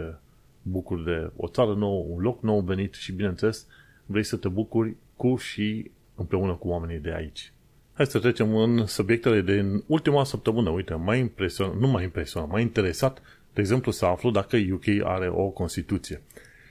[0.63, 3.67] bucuri de o țară nouă, un loc nou venit și, bineînțeles,
[4.07, 7.53] vrei să te bucuri cu și împreună cu oamenii de aici.
[7.93, 10.71] Hai să trecem în subiectele din ultima săptămână.
[10.71, 15.29] Uite, mai impresionat, nu mai impresionat, mai interesat, de exemplu, să aflu dacă UK are
[15.29, 16.23] o Constituție.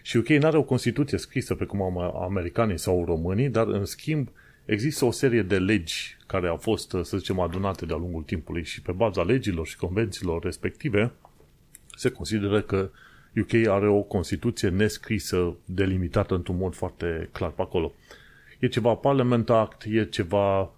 [0.06, 3.86] Și UK nu are o Constituție scrisă pe cum am americanii sau românii, dar în
[3.86, 4.30] schimb
[4.66, 8.82] există o serie de legi care au fost, să zicem, adunate de-a lungul timpului și
[8.82, 11.12] pe baza legilor și convențiilor respective
[11.96, 12.90] se consideră că
[13.42, 17.94] UK are o Constituție nescrisă, delimitată într-un mod foarte clar pe acolo.
[18.60, 20.72] E ceva Parliament Act, e ceva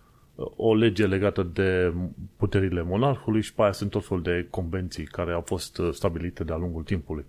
[0.55, 1.93] o lege legată de
[2.37, 6.43] puterile monarhului și pe aia sunt tot fel de convenții care au fost uh, stabilite
[6.43, 7.25] de-a lungul timpului.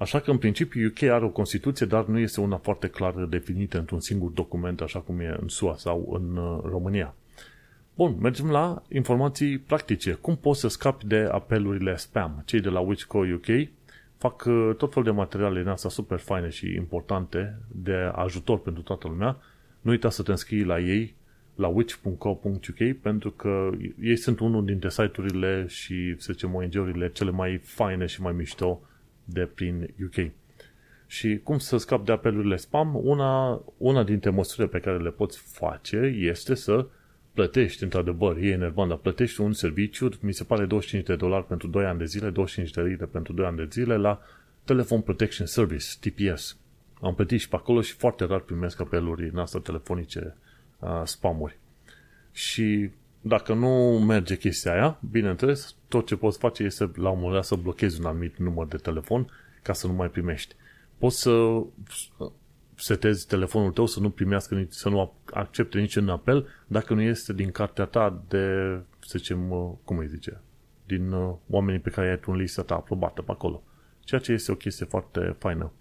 [0.00, 3.78] Așa că, în principiu, UK are o Constituție, dar nu este una foarte clar definită
[3.78, 7.14] într-un singur document, așa cum e în SUA sau în uh, România.
[7.94, 10.12] Bun, mergem la informații practice.
[10.12, 12.42] Cum poți să scapi de apelurile spam?
[12.44, 13.68] Cei de la Witchco UK
[14.16, 18.82] fac uh, tot felul de materiale din asta super faine și importante de ajutor pentru
[18.82, 19.36] toată lumea.
[19.80, 21.14] Nu uita să te înscrii la ei
[21.54, 27.56] la witch.co.uk pentru că ei sunt unul dintre site-urile și, să zicem, ONG-urile cele mai
[27.56, 28.80] faine și mai mișto
[29.32, 30.30] de prin UK.
[31.06, 33.00] Și cum să scap de apelurile spam?
[33.02, 36.86] Una, una dintre măsurile pe care le poți face este să
[37.32, 41.68] plătești, într-adevăr, e enervant, dar plătești un serviciu, mi se pare 25 de dolari pentru
[41.68, 44.20] 2 ani de zile, 25 de lire pentru 2 ani de zile la
[44.64, 46.58] Telephone Protection Service, TPS.
[47.00, 50.36] Am plătit și pe acolo și foarte rar primesc apeluri în asta telefonice
[50.78, 51.58] uh, spamuri.
[52.32, 52.90] Și
[53.20, 57.44] dacă nu merge chestia aia, bineînțeles, tot ce poți face este la un moment dat
[57.44, 59.30] să blochezi un anumit număr de telefon
[59.62, 60.54] ca să nu mai primești.
[60.98, 61.62] Poți să
[62.74, 67.50] setezi telefonul tău să nu primească, să nu accepte niciun apel dacă nu este din
[67.50, 70.40] cartea ta de, să zicem, uh, cum îi zice,
[70.86, 73.62] din uh, oamenii pe care ai un lista ta aprobată pe acolo.
[74.04, 75.72] Ceea ce este o chestie foarte faină.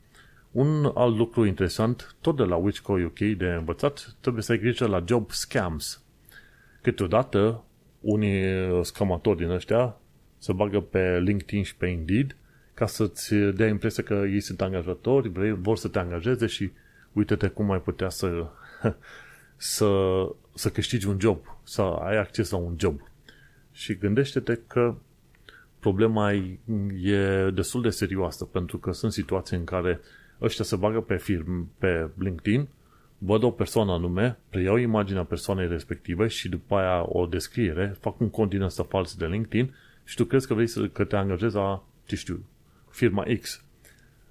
[0.51, 4.87] Un alt lucru interesant, tot de la Witchco UK de învățat, trebuie să ai grijă
[4.87, 6.03] la job scams.
[6.81, 7.63] Câteodată,
[7.99, 8.43] unii
[8.83, 9.97] scamatori din ăștia
[10.37, 12.35] se bagă pe LinkedIn și pe Indeed
[12.73, 16.71] ca să-ți dea impresia că ei sunt angajatori, vor să te angajeze și
[17.13, 18.47] uite-te cum ai putea să,
[19.55, 19.91] să,
[20.53, 23.01] să câștigi un job, să ai acces la un job.
[23.71, 24.95] Și gândește-te că
[25.79, 26.33] problema
[27.01, 29.99] e destul de serioasă, pentru că sunt situații în care
[30.41, 32.67] ăștia se bagă pe firm, pe LinkedIn,
[33.19, 38.29] văd o persoană anume, preiau imaginea persoanei respective și după aia o descriere, fac un
[38.29, 41.55] cont din ăsta fals de LinkedIn și tu crezi că vrei să, că te angajezi
[41.55, 42.45] la, ce știu,
[42.89, 43.63] firma X.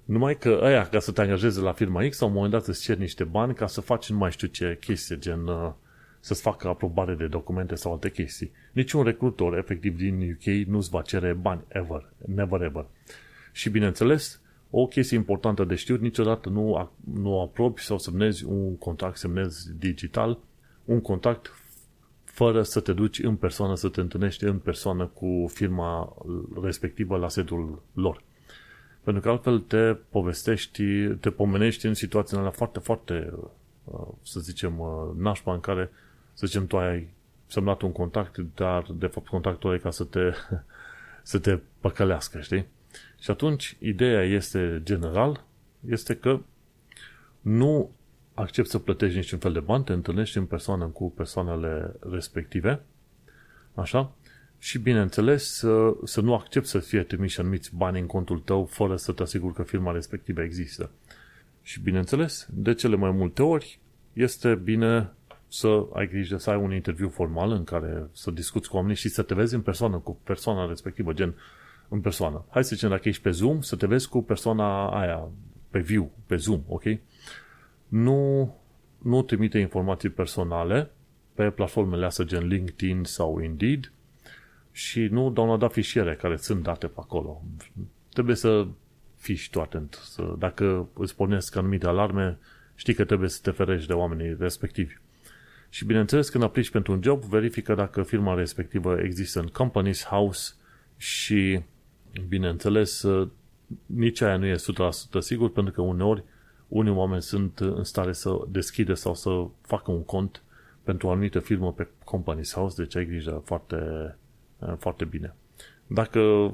[0.05, 2.81] Numai că ăia, ca să te angajeze la firma X, la un moment dat îți
[2.81, 5.71] cer niște bani ca să faci nu mai știu ce chestie, gen uh,
[6.19, 8.51] să-ți facă aprobare de documente sau alte chestii.
[8.71, 12.85] Niciun recrutor, efectiv, din UK nu-ți va cere bani, ever, never ever.
[13.51, 19.17] Și, bineînțeles, o chestie importantă de știut, niciodată nu, nu aprobi sau semnezi un contract,
[19.17, 20.37] semnezi digital,
[20.85, 21.53] un contract
[22.23, 26.15] fără să te duci în persoană, să te întâlnești în persoană cu firma
[26.61, 28.23] respectivă la setul lor.
[29.03, 33.33] Pentru că altfel te povestești, te pomenești în situațiile alea foarte, foarte,
[33.83, 35.91] uh, să zicem, uh, nașpa în care,
[36.33, 37.07] să zicem, tu ai
[37.47, 40.31] semnat un contact, dar de fapt contactul e ca să te,
[41.31, 42.65] să te păcălească, știi?
[43.19, 45.45] Și atunci, ideea este general,
[45.87, 46.39] este că
[47.41, 47.91] nu
[48.33, 52.81] accepti să plătești niciun fel de bani, te întâlnești în persoană cu persoanele respective,
[53.73, 54.15] așa,
[54.57, 58.95] și bineînțeles să, să nu accepti să fie trimiși anumiți bani în contul tău fără
[58.95, 60.91] să te asiguri că firma respectivă există.
[61.61, 63.79] Și bineînțeles, de cele mai multe ori,
[64.13, 65.13] este bine
[65.47, 69.09] să ai grijă să ai un interviu formal în care să discuți cu oamenii și
[69.09, 71.35] să te vezi în persoană cu persoana respectivă, gen
[71.89, 72.45] în persoană.
[72.49, 75.27] Hai să zicem, dacă ești pe Zoom, să te vezi cu persoana aia,
[75.69, 76.83] pe view, pe Zoom, ok?
[77.87, 78.53] Nu,
[78.97, 80.91] nu trimite informații personale
[81.33, 83.91] pe platformele astea gen LinkedIn sau Indeed
[84.71, 87.41] și nu downloada fișiere care sunt date pe acolo.
[88.13, 88.67] Trebuie să
[89.15, 89.93] fiși și tu atent.
[90.03, 92.37] Să, dacă îți pornesc anumite alarme,
[92.75, 94.93] știi că trebuie să te ferești de oamenii respectivi.
[95.69, 100.53] Și bineînțeles, când aplici pentru un job, verifică dacă firma respectivă există în Companies House
[100.97, 101.61] și
[102.27, 103.05] bineînțeles,
[103.85, 104.57] nici aia nu e 100%
[105.19, 106.23] sigur, pentru că uneori
[106.69, 110.43] unii oameni sunt în stare să deschide sau să facă un cont
[110.83, 113.77] pentru o anumită firmă pe Companies House, deci ai grijă foarte,
[114.77, 115.35] foarte bine.
[115.87, 116.53] Dacă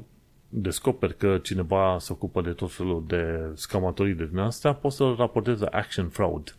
[0.49, 5.15] descoperi că cineva se ocupă de tot felul de scamatorii de din astea, poți să-l
[5.15, 6.55] raportezi la Action Fraud.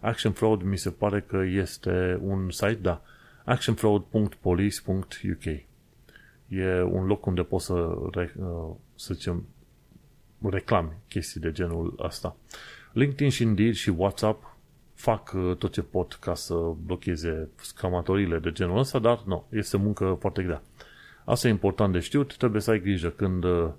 [0.00, 3.02] Action Fraud mi se pare că este un site, da,
[3.44, 5.67] actionfraud.police.uk
[6.48, 9.46] e un loc unde poți să, uh, să zicem,
[10.42, 12.36] reclami chestii de genul ăsta.
[12.92, 14.56] LinkedIn și Indeed și WhatsApp
[14.94, 19.76] fac uh, tot ce pot ca să blocheze scamatorile de genul ăsta, dar nu, este
[19.76, 20.62] muncă foarte grea.
[21.24, 23.70] Asta e important de știut, trebuie să ai grijă când, uh,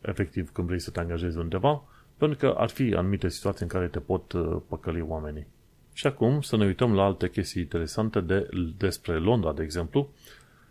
[0.00, 1.82] efectiv, când vrei să te angajezi undeva,
[2.16, 4.32] pentru că ar fi anumite situații în care te pot
[4.68, 5.46] păcăli oamenii.
[5.92, 10.10] Și acum să ne uităm la alte chestii interesante de, despre Londra, de exemplu,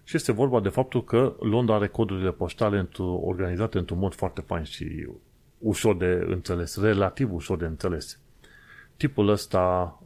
[0.08, 4.64] și este vorba de faptul că Londra are codurile poștale organizate într-un mod foarte fain
[4.64, 5.08] și
[5.58, 8.20] ușor de înțeles, relativ ușor de înțeles.
[8.98, 10.00] Tipul ăsta,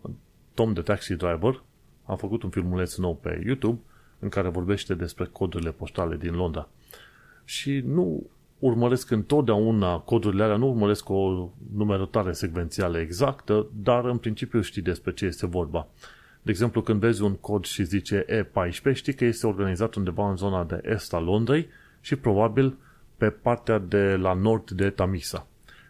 [0.53, 1.63] Tom the Taxi Driver,
[2.03, 3.79] a făcut un filmuleț nou pe YouTube
[4.19, 6.69] în care vorbește despre codurile poștale din Londra.
[7.43, 8.23] Și nu
[8.59, 15.13] urmăresc întotdeauna codurile alea, nu urmăresc o numerotare secvențială exactă, dar în principiu știi despre
[15.13, 15.87] ce este vorba.
[16.41, 20.35] De exemplu, când vezi un cod și zice E14, știi că este organizat undeva în
[20.35, 21.67] zona de est a Londrei
[22.01, 22.77] și probabil
[23.17, 25.47] pe partea de la nord de Tamisa.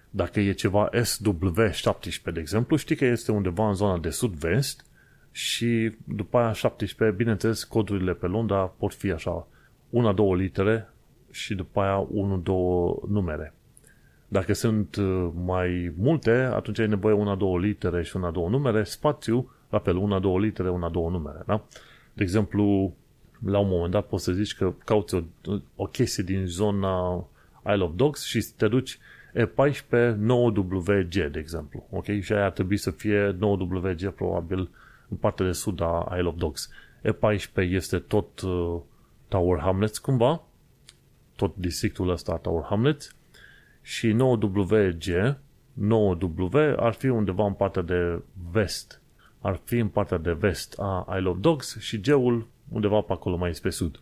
[0.10, 4.86] Dacă e ceva SW17, de exemplu, știi că este undeva în zona de sud-vest
[5.32, 9.48] și după aia 17, bineînțeles, codurile pe Londra pot fi așa,
[9.90, 10.90] una, două litere
[11.32, 13.54] și după aia unu, două numere.
[14.28, 18.84] Dacă sunt uh, mai multe, atunci ai nevoie una, două litere și una, două numere,
[18.84, 21.66] spațiu, la fel, una, două litere, una, două numere, da?
[22.14, 22.94] De exemplu,
[23.46, 25.22] la un moment dat poți să zici că cauți o,
[25.76, 27.26] o chestie din zona
[27.66, 28.98] Isle of Dogs și te duci
[29.34, 31.88] E14 9WG, de exemplu.
[31.90, 32.06] Ok?
[32.20, 34.70] Și aia ar trebui să fie 9WG probabil
[35.10, 36.70] în partea de sud a Isle of Dogs.
[37.02, 38.80] E14 este tot uh,
[39.28, 40.44] Tower Hamlets cumva,
[41.36, 43.16] tot districtul ăsta Tower Hamlets
[43.82, 45.36] și 9WG,
[45.80, 49.01] 9W ar fi undeva în partea de vest.
[49.42, 53.36] Ar fi în partea de vest a Isle of Dogs și G-ul undeva pe acolo
[53.38, 54.00] mai spre sud.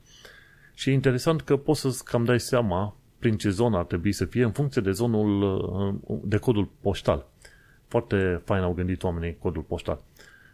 [0.73, 4.25] Și e interesant că poți să cam dai seama prin ce zonă ar trebui să
[4.25, 5.41] fie în funcție de zonul,
[6.07, 7.25] uh, de codul poștal.
[7.87, 10.01] Foarte fain au gândit oamenii codul poștal.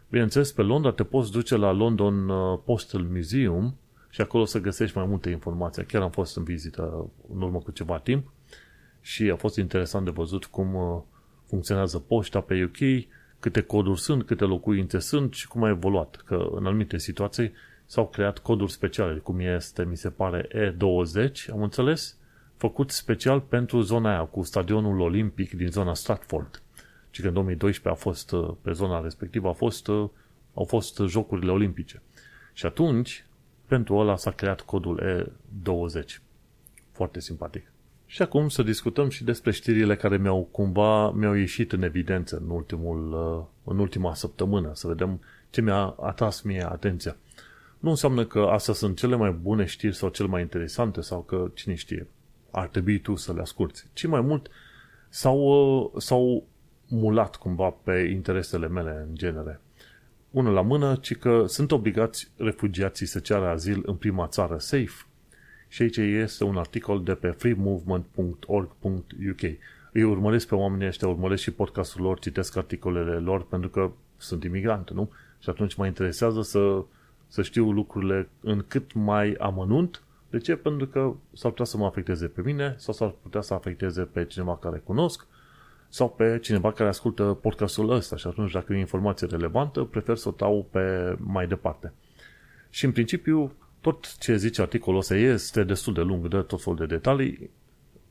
[0.08, 3.76] Bineînțeles, pe Londra te poți duce la London uh, Postal Museum
[4.10, 5.84] și acolo să găsești mai multe informații.
[5.84, 8.32] Chiar am fost în vizită în urmă cu ceva timp
[9.00, 11.00] și a fost interesant de văzut cum uh,
[11.46, 13.06] funcționează poșta pe UK,
[13.46, 16.16] câte coduri sunt, câte locuințe sunt și cum a evoluat.
[16.24, 17.52] Că în anumite situații
[17.84, 22.18] s-au creat coduri speciale, cum este, mi se pare, E20, am înțeles,
[22.56, 26.62] făcut special pentru zona aia, cu stadionul olimpic din zona Stratford.
[27.10, 30.08] Și că în 2012 a fost, uh, pe zona respectivă, a fost, uh,
[30.54, 32.02] au fost Jocurile Olimpice.
[32.52, 33.26] Și atunci,
[33.66, 36.22] pentru ăla s-a creat codul E20.
[36.92, 37.72] Foarte simpatic.
[38.06, 42.50] Și acum să discutăm și despre știrile care mi-au cumva mi-au ieșit în evidență în,
[42.50, 47.16] ultimul, uh, în ultima săptămână, să vedem ce mi-a atras mie atenția.
[47.78, 51.50] Nu înseamnă că astea sunt cele mai bune știri sau cele mai interesante sau că
[51.54, 52.06] cine știe,
[52.50, 54.50] ar trebui tu să le asculti, ci mai mult
[55.08, 56.44] s-au, uh, s-au
[56.88, 59.60] mulat cumva pe interesele mele în genere.
[60.30, 65.05] Unul la mână, ci că sunt obligați refugiații să ceară azil în prima țară safe.
[65.68, 69.40] Și aici este un articol de pe freemovement.org.uk.
[69.92, 74.44] Îi urmăresc pe oamenii ăștia, urmăresc și podcastul lor, citesc articolele lor pentru că sunt
[74.44, 75.10] imigrante, nu?
[75.38, 76.84] Și atunci mă interesează să,
[77.28, 80.56] să știu lucrurile în cât mai amănunt de ce?
[80.56, 84.24] Pentru că s-ar putea să mă afecteze pe mine sau s-ar putea să afecteze pe
[84.24, 85.26] cineva care cunosc
[85.88, 90.28] sau pe cineva care ascultă podcastul ăsta și atunci dacă e informație relevantă, prefer să
[90.28, 91.92] o tau pe mai departe.
[92.70, 96.78] Și în principiu, tot ce zice articolul ăsta este destul de lung, de tot felul
[96.78, 97.50] de detalii.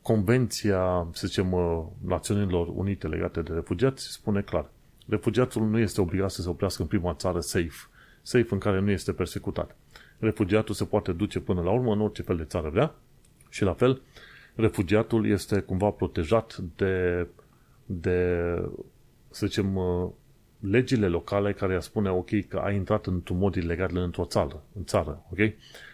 [0.01, 4.69] Convenția, să zicem, uh, Națiunilor Unite legate de refugiați spune clar.
[5.08, 7.89] Refugiatul nu este obligat să se oprească în prima țară safe,
[8.21, 9.75] safe în care nu este persecutat
[10.19, 12.95] refugiatul se poate duce până la urmă în orice fel de țară vrea
[13.49, 14.01] și la fel
[14.56, 17.28] refugiatul este cumva protejat de,
[17.86, 18.39] de
[19.30, 20.10] să zicem, uh,
[20.60, 25.26] legile locale care spune, ok, că ai intrat într-un mod ilegal într-o țară, în țară,
[25.32, 25.38] ok?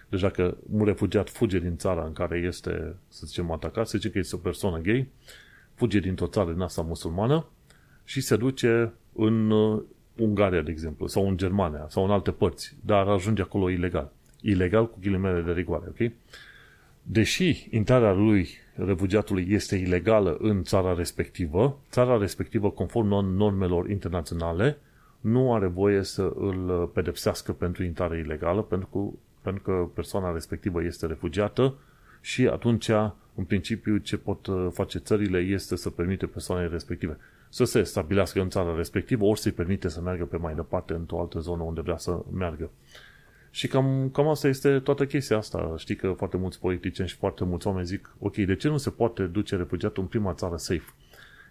[0.09, 4.11] Deci dacă un refugiat fuge din țara în care este, să zicem, atacat, se zice
[4.11, 5.07] că este o persoană gay,
[5.73, 7.45] fuge dintr-o țară din asta musulmană
[8.03, 9.81] și se duce în uh,
[10.17, 14.11] Ungaria, de exemplu, sau în Germania, sau în alte părți, dar ajunge acolo ilegal.
[14.41, 16.11] Ilegal cu ghilimele de rigoare, ok?
[17.03, 24.77] Deși intrarea lui, refugiatului, este ilegală în țara respectivă, țara respectivă, conform normelor internaționale,
[25.21, 30.83] nu are voie să îl pedepsească pentru intrare ilegală, pentru că, pentru că persoana respectivă
[30.83, 31.73] este refugiată
[32.21, 32.89] și atunci,
[33.35, 37.17] în principiu, ce pot face țările este să permite persoanei respective
[37.53, 41.19] să se stabilească în țara respectivă, ori să-i permite să meargă pe mai departe într-o
[41.19, 42.69] altă zonă unde vrea să meargă.
[43.51, 45.73] Și cam, cam asta este toată chestia asta.
[45.77, 48.89] Știi că foarte mulți politicieni și foarte mulți oameni zic, ok, de ce nu se
[48.89, 50.93] poate duce refugiatul în prima țară safe?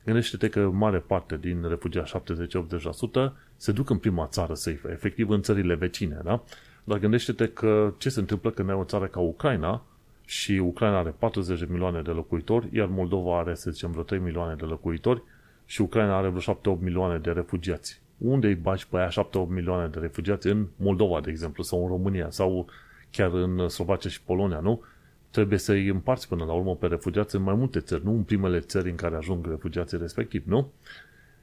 [0.05, 5.43] Gândește-te că mare parte din refugiați, 70-80%, se duc în prima țară safe, efectiv în
[5.43, 6.43] țările vecine, da?
[6.85, 9.83] Dar gândește-te că ce se întâmplă când ai o țară ca Ucraina
[10.25, 14.19] și Ucraina are 40 de milioane de locuitori, iar Moldova are, să zicem, vreo 3
[14.19, 15.23] milioane de locuitori
[15.65, 18.01] și Ucraina are vreo 7-8 milioane de refugiați.
[18.21, 19.13] Unde îi bagi pe aia 7-8
[19.49, 20.47] milioane de refugiați?
[20.47, 22.67] În Moldova, de exemplu, sau în România, sau
[23.11, 24.83] chiar în Slovacia și Polonia, nu?
[25.31, 28.23] Trebuie să îi împarți până la urmă pe refugiați în mai multe țări, nu în
[28.23, 30.73] primele țări în care ajung refugiații respectiv, nu?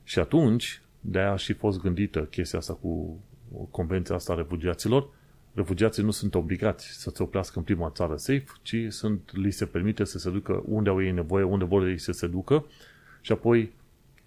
[0.03, 3.19] Și atunci, de aia a și fost gândită chestia asta cu
[3.71, 5.09] convenția asta a refugiaților,
[5.53, 9.65] refugiații nu sunt obligați să se oprească în prima țară safe, ci sunt, li se
[9.65, 12.65] permite să se ducă unde au ei nevoie, unde vor ei să se ducă
[13.21, 13.73] și apoi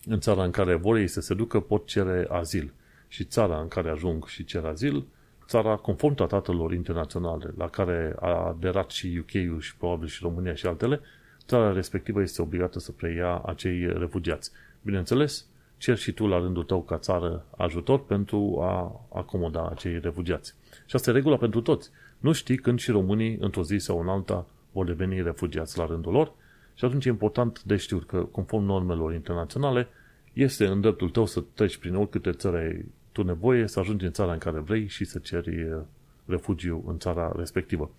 [0.06, 2.72] în țara în care vor ei să se ducă pot cere azil.
[3.08, 5.06] Și țara în care ajung și cer azil,
[5.46, 10.66] țara conform tratatelor internaționale la care a aderat și UK-ul și probabil și România și
[10.66, 11.00] altele,
[11.46, 14.50] țara respectivă este obligată să preia acei refugiați.
[14.82, 15.46] Bineînțeles,
[15.76, 20.54] cer și tu la rândul tău ca țară ajutor pentru a acomoda acei refugiați.
[20.86, 21.90] Și asta e regula pentru toți.
[22.18, 26.12] Nu știi când și românii, într-o zi sau în alta, vor deveni refugiați la rândul
[26.12, 26.32] lor
[26.80, 29.88] și atunci e important de știut că, conform normelor internaționale,
[30.32, 34.12] este în dreptul tău să treci prin oricâte țări ai tu nevoie, să ajungi în
[34.12, 35.80] țara în care vrei și să ceri uh,
[36.26, 37.90] refugiu în țara respectivă.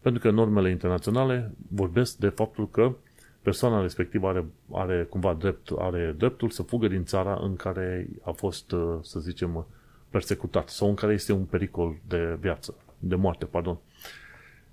[0.00, 2.94] Pentru că normele internaționale vorbesc de faptul că
[3.42, 8.30] persoana respectivă are, are cumva drept, are dreptul să fugă din țara în care a
[8.30, 9.66] fost, uh, să zicem,
[10.10, 13.78] persecutat sau în care este un pericol de viață, de moarte, pardon.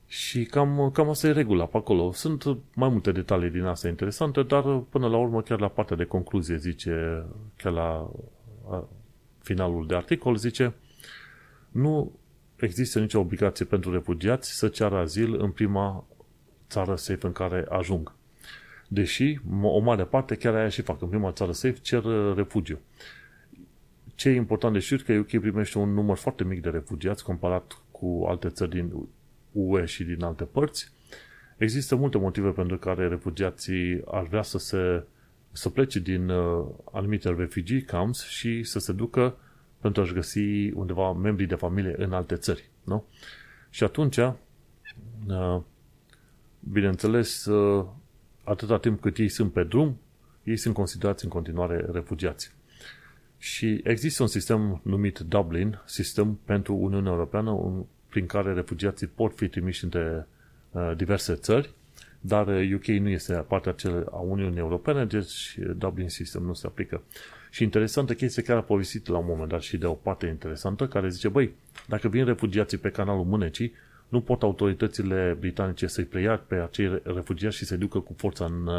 [0.07, 2.11] Și cam, cam asta e regula pe acolo.
[2.11, 2.43] Sunt
[2.73, 6.57] mai multe detalii din asta interesante, dar până la urmă, chiar la partea de concluzie,
[6.57, 7.25] zice,
[7.57, 8.11] chiar la
[9.39, 10.73] finalul de articol, zice,
[11.71, 12.11] nu
[12.55, 16.05] există nicio obligație pentru refugiați să ceară azil în prima
[16.69, 18.15] țară safe în care ajung.
[18.87, 21.01] Deși o mare parte chiar aia și fac.
[21.01, 22.03] În prima țară safe cer
[22.35, 22.79] refugiu.
[24.15, 27.81] Ce e important de știut că UK primește un număr foarte mic de refugiați comparat
[27.91, 28.91] cu alte țări din
[29.55, 30.91] UE și din alte părți.
[31.57, 35.03] Există multe motive pentru care refugiații ar vrea să se
[35.55, 39.37] să plece din uh, anumite refugee camps și să se ducă
[39.79, 42.69] pentru a-și găsi undeva membrii de familie în alte țări.
[42.83, 43.05] Nu?
[43.69, 45.61] Și atunci, uh,
[46.59, 47.85] bineînțeles, uh,
[48.43, 49.97] atâta timp cât ei sunt pe drum,
[50.43, 52.53] ei sunt considerați în continuare refugiați.
[53.37, 57.85] Și există un sistem numit Dublin, sistem pentru Uniunea Europeană, un,
[58.15, 60.27] prin care refugiații pot fi trimiși între
[60.71, 61.73] uh, diverse țări,
[62.19, 63.75] dar UK nu este partea
[64.11, 67.01] a Uniunii Europene, deci Dublin System nu se aplică.
[67.49, 70.87] Și interesantă chestie care a povestit la un moment dat și de o parte interesantă,
[70.87, 71.53] care zice, băi,
[71.87, 73.73] dacă vin refugiații pe canalul Mânecii,
[74.09, 78.69] nu pot autoritățile britanice să-i preia pe acei refugiați și să-i ducă cu forța în,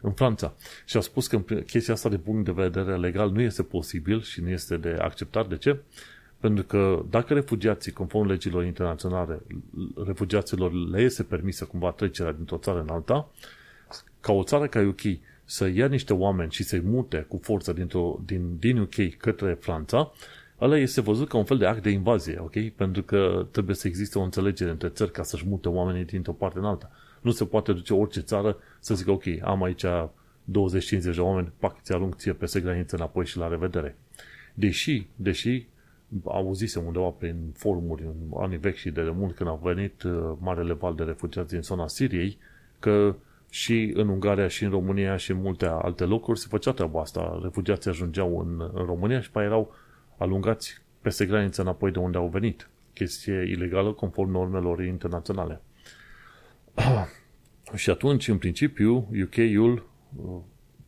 [0.00, 0.54] în Franța.
[0.84, 4.40] Și au spus că chestia asta de punct de vedere legal nu este posibil și
[4.40, 5.48] nu este de acceptat.
[5.48, 5.78] De ce?
[6.40, 9.42] Pentru că dacă refugiații, conform legilor internaționale,
[10.06, 13.30] refugiaților le este permisă cumva trecerea dintr-o țară în alta,
[14.20, 15.00] ca o țară ca UK
[15.44, 20.12] să ia niște oameni și să-i mute cu forță dintr-o, din, din UK către Franța,
[20.60, 22.68] ăla este văzut ca un fel de act de invazie, ok?
[22.68, 26.58] Pentru că trebuie să existe o înțelegere între țări ca să-și mute oamenii dintr-o parte
[26.58, 26.90] în alta.
[27.20, 29.88] Nu se poate duce orice țară să zică, ok, am aici 20-50
[31.14, 33.96] de oameni, pac, ți arunc ție peste graniță înapoi și la revedere.
[34.54, 35.66] Deși, deși
[36.24, 40.72] auzisem undeva prin forumuri în anii vechi și de mult când a venit uh, marele
[40.72, 42.38] val de refugiați din zona Siriei,
[42.78, 43.14] că
[43.50, 47.40] și în Ungaria și în România și în multe alte locuri se făcea treaba asta.
[47.42, 49.74] Refugiații ajungeau în, în România și pe erau
[50.16, 52.70] alungați peste graniță înapoi de unde au venit.
[52.92, 55.60] Chestie ilegală conform normelor internaționale.
[57.74, 59.86] și atunci, în principiu, UK-ul,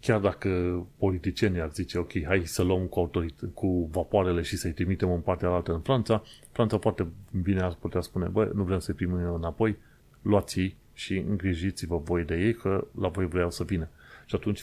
[0.03, 0.49] chiar dacă
[0.97, 5.21] politicienii ar zice, ok, hai să luăm cu, autorit- cu vapoarele și să-i trimitem în
[5.21, 7.07] partea altă în Franța, Franța foarte
[7.43, 9.77] bine ar putea spune, bă, nu vrem să-i primim înapoi,
[10.23, 13.89] luați și îngrijiți-vă voi de ei, că la voi vreau să vină.
[14.27, 14.63] Și atunci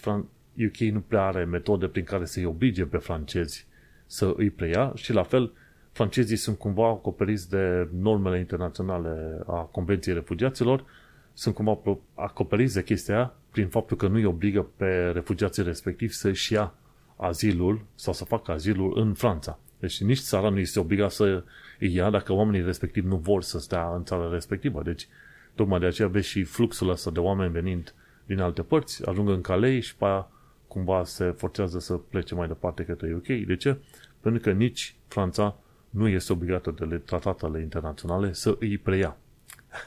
[0.68, 3.68] UK nu prea are metode prin care să-i oblige pe francezi
[4.06, 5.52] să îi preia și la fel
[5.92, 10.86] francezii sunt cumva acoperiți de normele internaționale a Convenției Refugiaților,
[11.34, 11.80] sunt cumva
[12.16, 16.74] acoperiți de chestia prin faptul că nu îi obligă pe refugiații respectivi să-și ia
[17.16, 19.60] azilul sau să facă azilul în Franța.
[19.80, 21.44] Deci nici țara nu este obligat să
[21.80, 24.82] îi ia dacă oamenii respectivi nu vor să stea în țara respectivă.
[24.84, 25.08] Deci
[25.56, 27.94] tocmai de aceea vezi și fluxul ăsta de oameni venind
[28.26, 30.28] din alte părți, ajung în Calei și pe aia
[30.68, 33.28] cumva se forțează să plece mai departe către UK.
[33.28, 33.78] De ce?
[34.20, 35.58] Pentru că nici Franța
[35.90, 39.18] nu este obligată de tratatele internaționale să îi preia.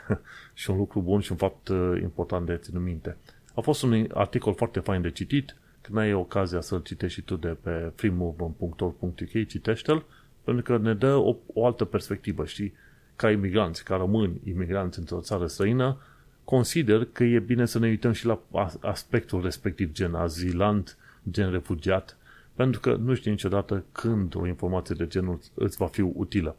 [0.54, 3.16] și un lucru bun și un fapt uh, important de ținut minte.
[3.54, 7.36] A fost un articol foarte fain de citit, când ai ocazia să-l citești și tu
[7.36, 10.04] de pe freemovement.org.uk, citește-l,
[10.44, 12.72] pentru că ne dă o, o altă perspectivă, știi?
[13.16, 15.98] Ca imigranți, ca români imigranți într-o țară străină,
[16.44, 18.42] consider că e bine să ne uităm și la
[18.80, 20.96] aspectul respectiv, gen azilant,
[21.30, 22.16] gen refugiat,
[22.54, 26.56] pentru că nu știi niciodată când o informație de genul îți va fi utilă.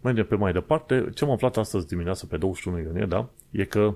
[0.00, 3.64] Mai de pe mai departe, ce am aflat astăzi dimineața pe 21 iunie, da, e
[3.64, 3.94] că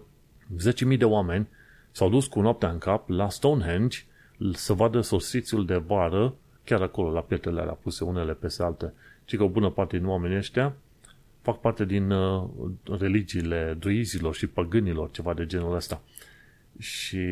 [0.90, 1.48] 10.000 de oameni
[1.94, 3.98] s-au dus cu noaptea în cap la Stonehenge
[4.52, 6.34] să vadă solstițiul de vară,
[6.64, 8.92] chiar acolo, la pietrele alea puse unele peste alte.
[9.24, 10.76] Și că o bună parte din oamenii ăștia
[11.42, 12.48] fac parte din uh,
[12.98, 16.02] religiile druizilor și păgânilor, ceva de genul ăsta.
[16.78, 17.26] Și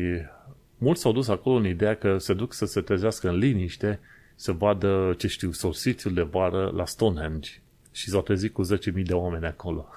[0.77, 3.99] mulți s-au dus acolo în ideea că se duc să se trezească în liniște,
[4.35, 7.49] să vadă, ce știu, solstițiul de vară la Stonehenge.
[7.91, 9.87] Și s-au trezit cu 10.000 de oameni acolo.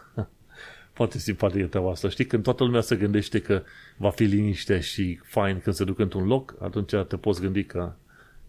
[0.96, 2.08] Foarte simpatică treaba asta.
[2.08, 3.62] Știi, când toată lumea se gândește că
[3.96, 7.92] va fi liniște și fain când se duc într-un loc, atunci te poți gândi că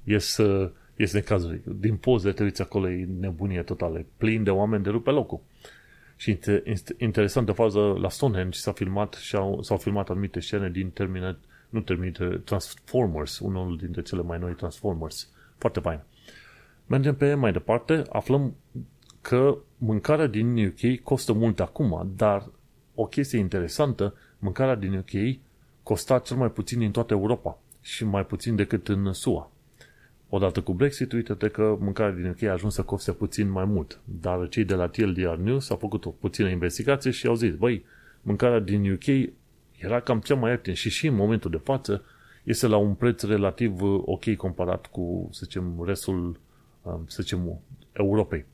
[0.04, 0.38] ies,
[0.96, 1.62] ies necazuri.
[1.80, 4.06] Din poze te uiți acolo, e nebunie totală.
[4.18, 5.40] Plin de oameni de rupe locul.
[6.16, 6.40] Și
[6.98, 11.40] interesant de fază, la Stonehenge s-a filmat și au, s-au filmat anumite scene din Terminator,
[11.70, 15.30] nu Terminator, Transformers, unul dintre cele mai noi Transformers.
[15.58, 16.00] Foarte fain.
[16.86, 18.56] Mergem pe mai departe, aflăm
[19.28, 22.50] că mâncarea din UK costă mult acum, dar
[22.96, 25.40] o chestie interesantă, mâncarea din UK
[25.84, 29.52] costa cel mai puțin din toată Europa și mai puțin decât în SUA.
[30.30, 34.00] Odată cu Brexit, uite-te că mâncarea din UK a ajuns să coste puțin mai mult.
[34.04, 37.86] Dar cei de la TLDR News au făcut o puțină investigație și au zis, băi,
[38.22, 39.32] mâncarea din UK
[39.78, 42.04] era cam cea mai ieftin și și în momentul de față
[42.44, 46.40] este la un preț relativ ok comparat cu, să zicem, restul,
[46.84, 47.60] să zicem,
[47.92, 48.46] Europei.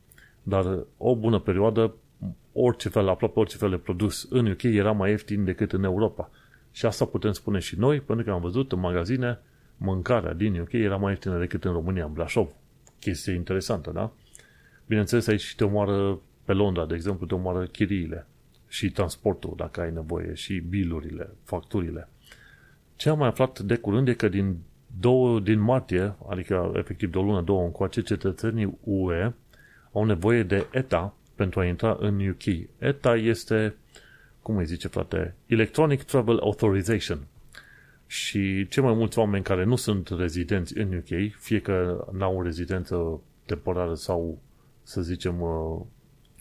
[0.44, 1.96] Dar o bună perioadă,
[2.54, 6.30] orice fel, aproape orice fel de produs în UK era mai ieftin decât în Europa.
[6.72, 9.40] Și asta putem spune și noi, pentru că am văzut în magazine
[9.78, 12.50] mâncarea din UK era mai ieftină decât în România, în Brașov.
[13.00, 14.12] Chestie interesantă, da?
[14.86, 18.28] Bineînțeles, aici te omoară pe Londra, de exemplu, te omoară chiriile
[18.68, 22.10] și transportul, dacă ai nevoie, și bilurile, facturile.
[22.96, 24.58] Ce am mai aflat de curând e că din,
[25.00, 29.34] două, din martie, adică efectiv de o lună, două încoace, cetățenii UE
[29.94, 32.44] au nevoie de ETA pentru a intra în UK.
[32.78, 33.76] ETA este,
[34.42, 37.28] cum îi zice frate, Electronic Travel Authorization.
[38.08, 43.22] Și cei mai mulți oameni care nu sunt rezidenți în UK, fie că n-au rezidență
[43.46, 44.42] temporară sau,
[44.84, 45.82] să zicem, uh,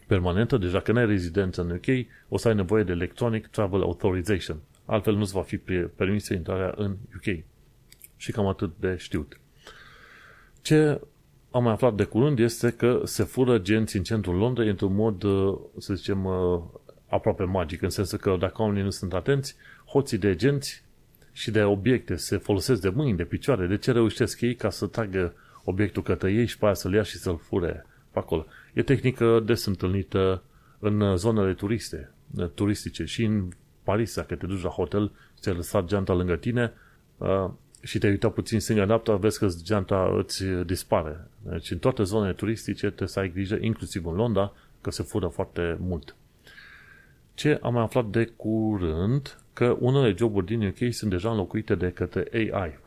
[0.07, 4.57] permanentă, deci dacă n-ai rezidență în UK, o să ai nevoie de Electronic Travel Authorization.
[4.85, 5.57] Altfel nu-ți va fi
[5.95, 7.43] permisă intrarea în UK.
[8.15, 9.39] Și cam atât de știut.
[10.61, 11.01] Ce
[11.53, 15.23] am mai aflat de curând este că se fură genți în centrul Londrei într-un mod,
[15.23, 16.61] uh, să zicem, uh,
[17.07, 20.83] aproape magic, în sensul că dacă oamenii nu sunt atenți, hoții de genți
[21.31, 24.87] și de obiecte se folosesc de mâini, de picioare, de ce reușesc ei ca să
[24.87, 25.33] tragă
[25.63, 28.45] obiectul către ei și pe aia să-l ia și să-l fure pe acolo.
[28.73, 30.43] E tehnică des întâlnită
[30.79, 33.49] în zonele turiste, uh, turistice și în
[33.83, 36.73] Paris, dacă te duci la hotel, ți-ai lăsat geanta lângă tine,
[37.83, 41.27] și te uita puțin stânga dreapta, vezi că geanta îți dispare.
[41.41, 45.27] Deci în toate zonele turistice trebuie să ai grijă, inclusiv în Londra, că se fură
[45.27, 46.15] foarte mult.
[47.33, 49.37] Ce am mai aflat de curând?
[49.53, 52.79] Că unele joburi din UK sunt deja înlocuite de către AI.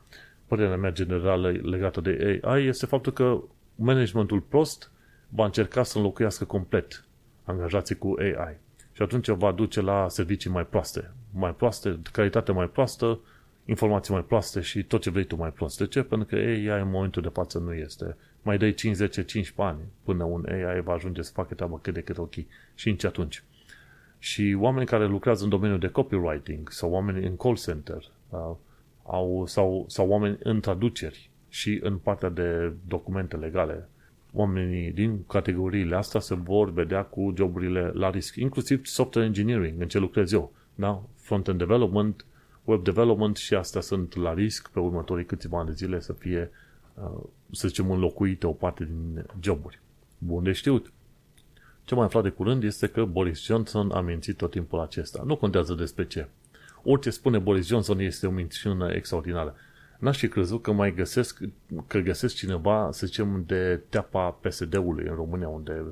[0.46, 3.40] Părerea mea generală legată de AI este faptul că
[3.74, 4.90] managementul prost
[5.28, 7.04] va încerca să înlocuiască complet
[7.44, 8.56] angajații cu AI.
[8.92, 11.10] Și atunci va duce la servicii mai proaste.
[11.34, 13.20] Mai proaste, calitate mai proastă,
[13.66, 15.78] informații mai proaste și tot ce vrei tu mai prost.
[15.78, 16.02] De ce?
[16.02, 18.16] Pentru că AI în momentul de față nu este.
[18.42, 21.94] Mai dai 5, 10, 15 ani până un AI va ajunge să facă treaba cât
[21.94, 22.34] de cât ok.
[22.74, 23.42] Și nici atunci.
[24.18, 28.54] Și oameni care lucrează în domeniul de copywriting sau oameni în call center uh,
[29.02, 33.88] au, sau, sau oameni în traduceri și în partea de documente legale.
[34.32, 39.88] Oamenii din categoriile astea se vor vedea cu joburile la risc, inclusiv software engineering, în
[39.88, 40.52] ce lucrez eu.
[40.74, 41.02] Da?
[41.14, 42.25] Front-end development,
[42.66, 46.50] web development și astea sunt la risc pe următorii câțiva ani de zile să fie,
[46.94, 49.80] uh, să zicem, înlocuite o parte din joburi.
[50.18, 50.92] Bun de știut.
[51.84, 55.22] Ce mai aflat de curând este că Boris Johnson a mințit tot timpul acesta.
[55.26, 56.28] Nu contează despre ce.
[56.82, 59.54] Orice spune Boris Johnson este o minciună extraordinară.
[59.98, 61.40] N-aș fi crezut că mai găsesc,
[61.86, 65.84] că găsesc cineva, să zicem, de teapa PSD-ului în România, unde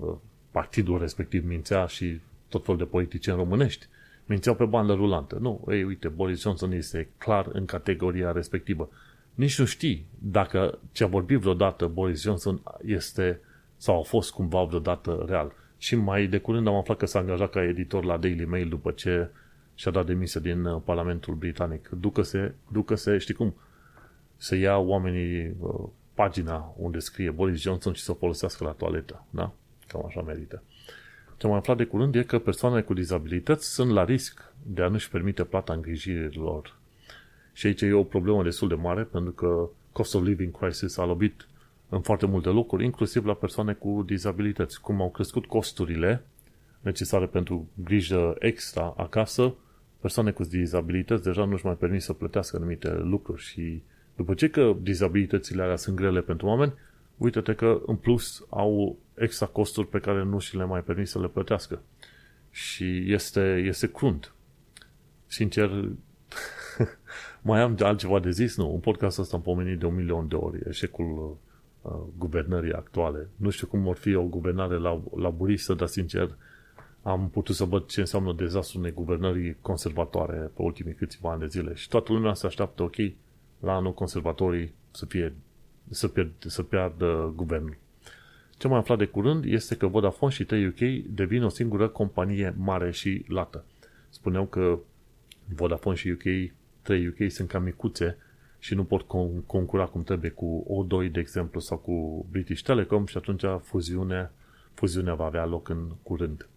[0.00, 0.14] uh,
[0.50, 3.86] partidul respectiv mințea și tot felul de politicieni românești
[4.26, 5.38] mințeau pe bandă rulantă.
[5.40, 8.88] Nu, ei, uite, Boris Johnson este clar în categoria respectivă.
[9.34, 13.40] Nici nu știi dacă ce a vorbit vreodată Boris Johnson este
[13.76, 15.52] sau a fost cumva vreodată real.
[15.78, 18.90] Și mai de curând am aflat că s-a angajat ca editor la Daily Mail după
[18.90, 19.30] ce
[19.74, 21.88] și-a dat demisia din uh, Parlamentul Britanic.
[21.88, 23.54] Ducă-se, ducă-se, știi cum,
[24.36, 29.24] să ia oamenii uh, pagina unde scrie Boris Johnson și să o folosească la toaletă.
[29.30, 29.52] Da?
[29.86, 30.62] Cam așa merită.
[31.36, 34.88] Ce am aflat de curând e că persoanele cu dizabilități sunt la risc de a
[34.88, 36.76] nu-și permite plata îngrijirilor.
[37.52, 41.04] Și aici e o problemă destul de mare, pentru că cost of living crisis a
[41.04, 41.48] lovit
[41.88, 44.80] în foarte multe locuri, inclusiv la persoane cu dizabilități.
[44.80, 46.24] Cum au crescut costurile
[46.80, 49.54] necesare pentru grijă extra acasă,
[50.00, 53.82] persoane cu dizabilități deja nu-și mai permit să plătească anumite lucruri și
[54.16, 56.72] după ce că dizabilitățile alea sunt grele pentru oameni,
[57.16, 61.20] uite-te că în plus au extra costuri pe care nu și le mai permis să
[61.20, 61.82] le plătească.
[62.50, 64.34] Și este, este crunt.
[65.26, 65.70] Sincer,
[67.42, 68.56] mai am altceva de zis?
[68.56, 71.38] Nu, un podcast ăsta am pomenit de un milion de ori, eșecul
[71.80, 73.28] uh, guvernării actuale.
[73.36, 76.36] Nu știu cum vor fi o guvernare la, laburistă, dar sincer,
[77.02, 81.46] am putut să văd ce înseamnă dezastru unei guvernării conservatoare pe ultimii câțiva ani de
[81.46, 81.74] zile.
[81.74, 82.96] Și toată lumea se așteaptă, ok,
[83.60, 85.34] la anul conservatorii să, fie,
[85.90, 87.76] să, pierd, să pierdă guvernul.
[88.64, 92.90] Ce mai aflat de curând este că Vodafone și TUK devin o singură companie mare
[92.90, 93.64] și lată.
[94.08, 94.78] Spuneau că
[95.54, 96.52] Vodafone și UK,
[96.82, 98.18] 3 UK sunt cam micuțe
[98.58, 103.06] și nu pot con- concura cum trebuie cu O2, de exemplu, sau cu British Telecom
[103.06, 104.32] și atunci fuziunea,
[104.74, 106.48] fuziunea va avea loc în curând.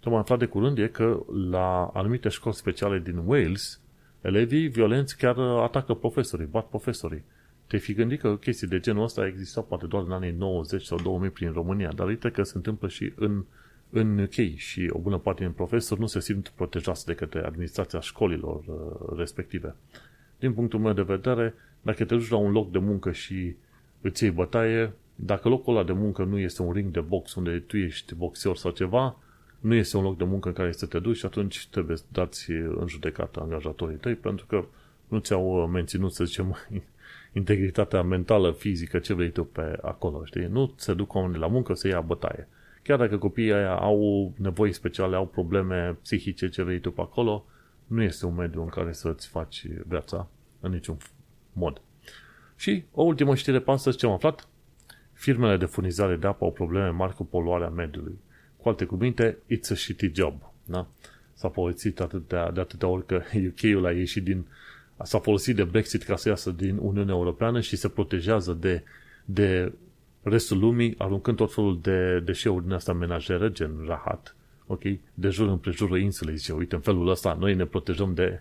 [0.00, 3.80] Ce am aflat de curând e că la anumite școli speciale din Wales,
[4.20, 7.24] elevii violenți chiar atacă profesorii, bat profesorii.
[7.66, 10.98] Te fi gândit că chestii de genul ăsta există poate doar în anii 90 sau
[10.98, 13.44] 2000 prin România, dar uite că se întâmplă și în,
[13.90, 18.00] în UK și o bună parte din profesori nu se simt protejați de către administrația
[18.00, 19.74] școlilor uh, respective.
[20.38, 23.54] Din punctul meu de vedere, dacă te duci la un loc de muncă și
[24.00, 27.58] îți iei bătaie, dacă locul ăla de muncă nu este un ring de box unde
[27.58, 29.16] tu ești boxer sau ceva,
[29.60, 32.04] nu este un loc de muncă în care să te duci și atunci trebuie să
[32.12, 34.64] dați în judecată angajatorii tăi pentru că
[35.08, 36.56] nu ți-au uh, menținut, să zicem,
[37.34, 40.46] integritatea mentală, fizică, ce vrei tu pe acolo, știi?
[40.46, 42.48] Nu se duc oamenii la muncă să ia bătaie.
[42.82, 47.44] Chiar dacă copiii aia au nevoi speciale, au probleme psihice, ce vrei tu pe acolo,
[47.86, 50.28] nu este un mediu în care să-ți faci viața
[50.60, 50.96] în niciun
[51.52, 51.80] mod.
[52.56, 54.48] Și o ultimă știre pe astăzi ce am aflat?
[55.12, 58.18] Firmele de furnizare de apă au probleme mari cu poluarea mediului.
[58.56, 60.52] Cu alte cuvinte, it's a shitty job.
[60.64, 60.86] Da?
[61.34, 64.46] S-a folosit atâtea, de atâtea ori că UK-ul a ieșit din
[65.02, 68.84] s-a folosit de Brexit ca să iasă din Uniunea Europeană și se protejează de,
[69.24, 69.72] de
[70.22, 74.36] restul lumii, aruncând tot felul de deșeuri din asta menajere, gen rahat,
[74.66, 74.82] ok,
[75.14, 76.36] de jur împrejurul insulei.
[76.36, 78.40] Zice, uite, în felul ăsta noi ne protejăm de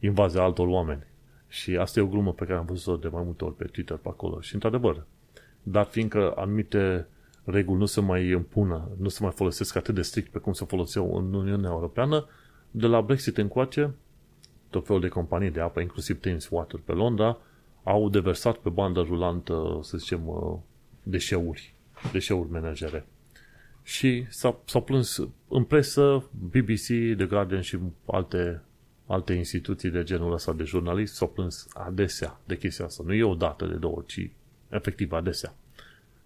[0.00, 1.06] invazia altor oameni.
[1.48, 3.96] Și asta e o glumă pe care am văzut-o de mai multe ori pe Twitter
[3.96, 4.40] pe acolo.
[4.40, 5.06] Și într-adevăr,
[5.62, 7.06] dar fiindcă anumite
[7.44, 10.64] reguli nu se mai impună, nu se mai folosesc atât de strict pe cum se
[10.64, 12.26] foloseau în Uniunea Europeană,
[12.70, 13.94] de la Brexit încoace,
[14.74, 17.38] tot felul de companii de apă, inclusiv Thames Water pe Londra,
[17.82, 20.58] au deversat pe bandă rulantă, să zicem, uh,
[21.02, 21.74] deșeuri,
[22.12, 23.06] deșeuri menajere.
[23.82, 28.62] Și s-a, s-a plâns în presă, BBC, The Guardian și alte,
[29.06, 33.02] alte instituții de genul ăsta de jurnalist s-au plâns adesea de chestia asta.
[33.06, 34.30] Nu e o dată de două, ci
[34.68, 35.54] efectiv adesea.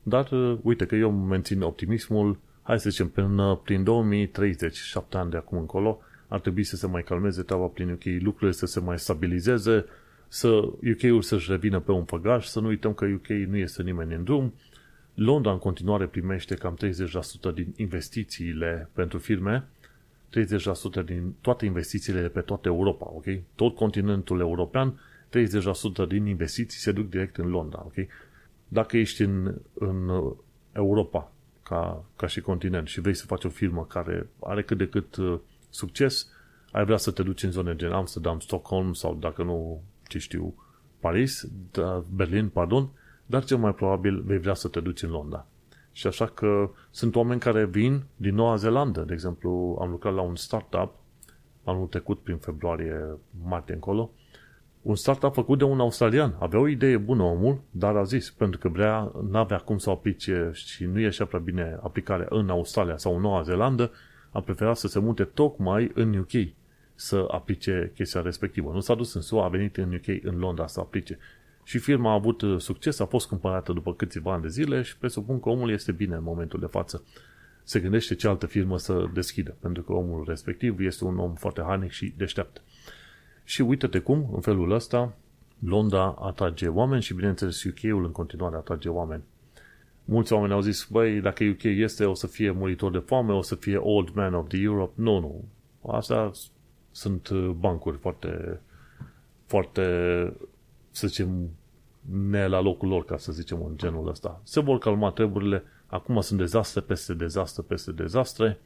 [0.03, 5.31] Dar uh, uite că eu mențin optimismul, hai să zicem, până prin 2030, șapte ani
[5.31, 8.81] de acum încolo, ar trebui să se mai calmeze treaba prin UK, lucrurile să se
[8.81, 9.85] mai stabilizeze,
[10.29, 10.49] să
[10.93, 14.25] UK-ul să-și revină pe un făgaș, să nu uităm că UK nu este nimeni în
[14.25, 14.55] drum.
[15.15, 16.79] Londra în continuare primește cam
[17.51, 19.69] 30% din investițiile pentru firme,
[21.01, 23.25] 30% din toate investițiile de pe toată Europa, ok?
[23.55, 25.01] Tot continentul european,
[26.05, 28.07] 30% din investiții se duc direct în Londra, ok?
[28.69, 30.11] Dacă ești în, în
[30.73, 34.89] Europa ca, ca și continent și vrei să faci o firmă care are cât de
[34.89, 35.39] cât uh,
[35.71, 36.29] succes,
[36.73, 40.55] ai vrea să te duci în zone gen Amsterdam, Stockholm sau dacă nu, ce știu,
[41.01, 42.91] Paris, da, Berlin, pardon,
[43.27, 45.47] dar cel mai probabil vei vrea să te duci în Londra.
[45.93, 49.01] Și așa că sunt oameni care vin din Noua Zeelandă.
[49.01, 50.95] De exemplu, am lucrat la un startup
[51.65, 54.11] anul trecut, prin februarie, martie încolo,
[54.83, 56.37] un startup făcut de un australian.
[56.39, 59.93] Avea o idee bună omul, dar a zis, pentru că vrea, n-avea cum să o
[59.93, 63.91] aplice și nu ieșea prea bine aplicarea în Australia sau în Noua Zeelandă,
[64.31, 66.33] a preferat să se mute tocmai în UK
[66.95, 68.73] să aplice chestia respectivă.
[68.73, 71.19] Nu s-a dus în SUA, a venit în UK, în Londra să aplice.
[71.65, 74.99] Și firma a avut uh, succes, a fost cumpărată după câțiva ani de zile și
[74.99, 77.05] presupun că omul este bine în momentul de față.
[77.63, 81.63] Se gândește ce altă firmă să deschidă, pentru că omul respectiv este un om foarte
[81.67, 82.63] harnic și deștept.
[83.45, 85.17] Și uite-te cum, în felul ăsta,
[85.59, 89.23] Londra atrage oameni și, bineînțeles, UK-ul în continuare atrage oameni.
[90.11, 93.43] Mulți oameni au zis, băi, dacă UK este, o să fie muritor de foame, o
[93.43, 94.93] să fie Old Man of the Europe.
[94.95, 95.45] Nu, nu.
[95.93, 96.31] Astea
[96.91, 98.61] sunt uh, bancuri foarte,
[99.47, 99.83] foarte,
[100.91, 101.51] să zicem,
[102.31, 104.41] ne la locul lor, ca să zicem în genul ăsta.
[104.45, 108.59] Se vor calma treburile, acum sunt dezastre peste dezastre peste dezastre,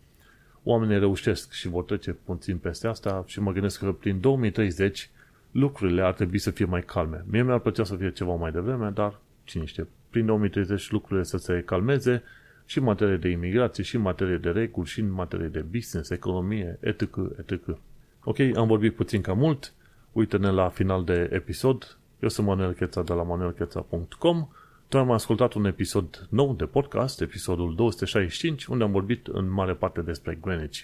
[0.63, 5.11] oamenii reușesc și vor trece puțin peste asta și mă gândesc că prin 2030
[5.51, 7.25] lucrurile ar trebui să fie mai calme.
[7.31, 11.37] Mie mi-ar plăcea să fie ceva mai devreme, dar cine știe, prin 2030 lucrurile să
[11.37, 12.23] se calmeze
[12.65, 16.11] și în materie de imigrație, și în materie de reguli, și în materie de business,
[16.11, 17.01] economie, etc.,
[17.39, 17.79] etc.
[18.25, 19.73] Ok, am vorbit puțin cam mult.
[20.13, 21.97] Uite-ne la final de episod.
[22.21, 24.49] Eu sunt Manuel Cheța de la manuelcheța.com.
[24.89, 29.75] Tu am ascultat un episod nou de podcast, episodul 265, unde am vorbit în mare
[29.75, 30.81] parte despre Greenwich.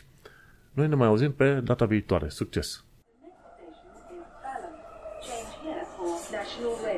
[0.72, 2.28] Noi ne mai auzim pe data viitoare.
[2.28, 2.84] Succes!
[3.10, 4.74] The next station is Balham.
[5.26, 6.08] Change here for
[6.38, 6.97] National Rail.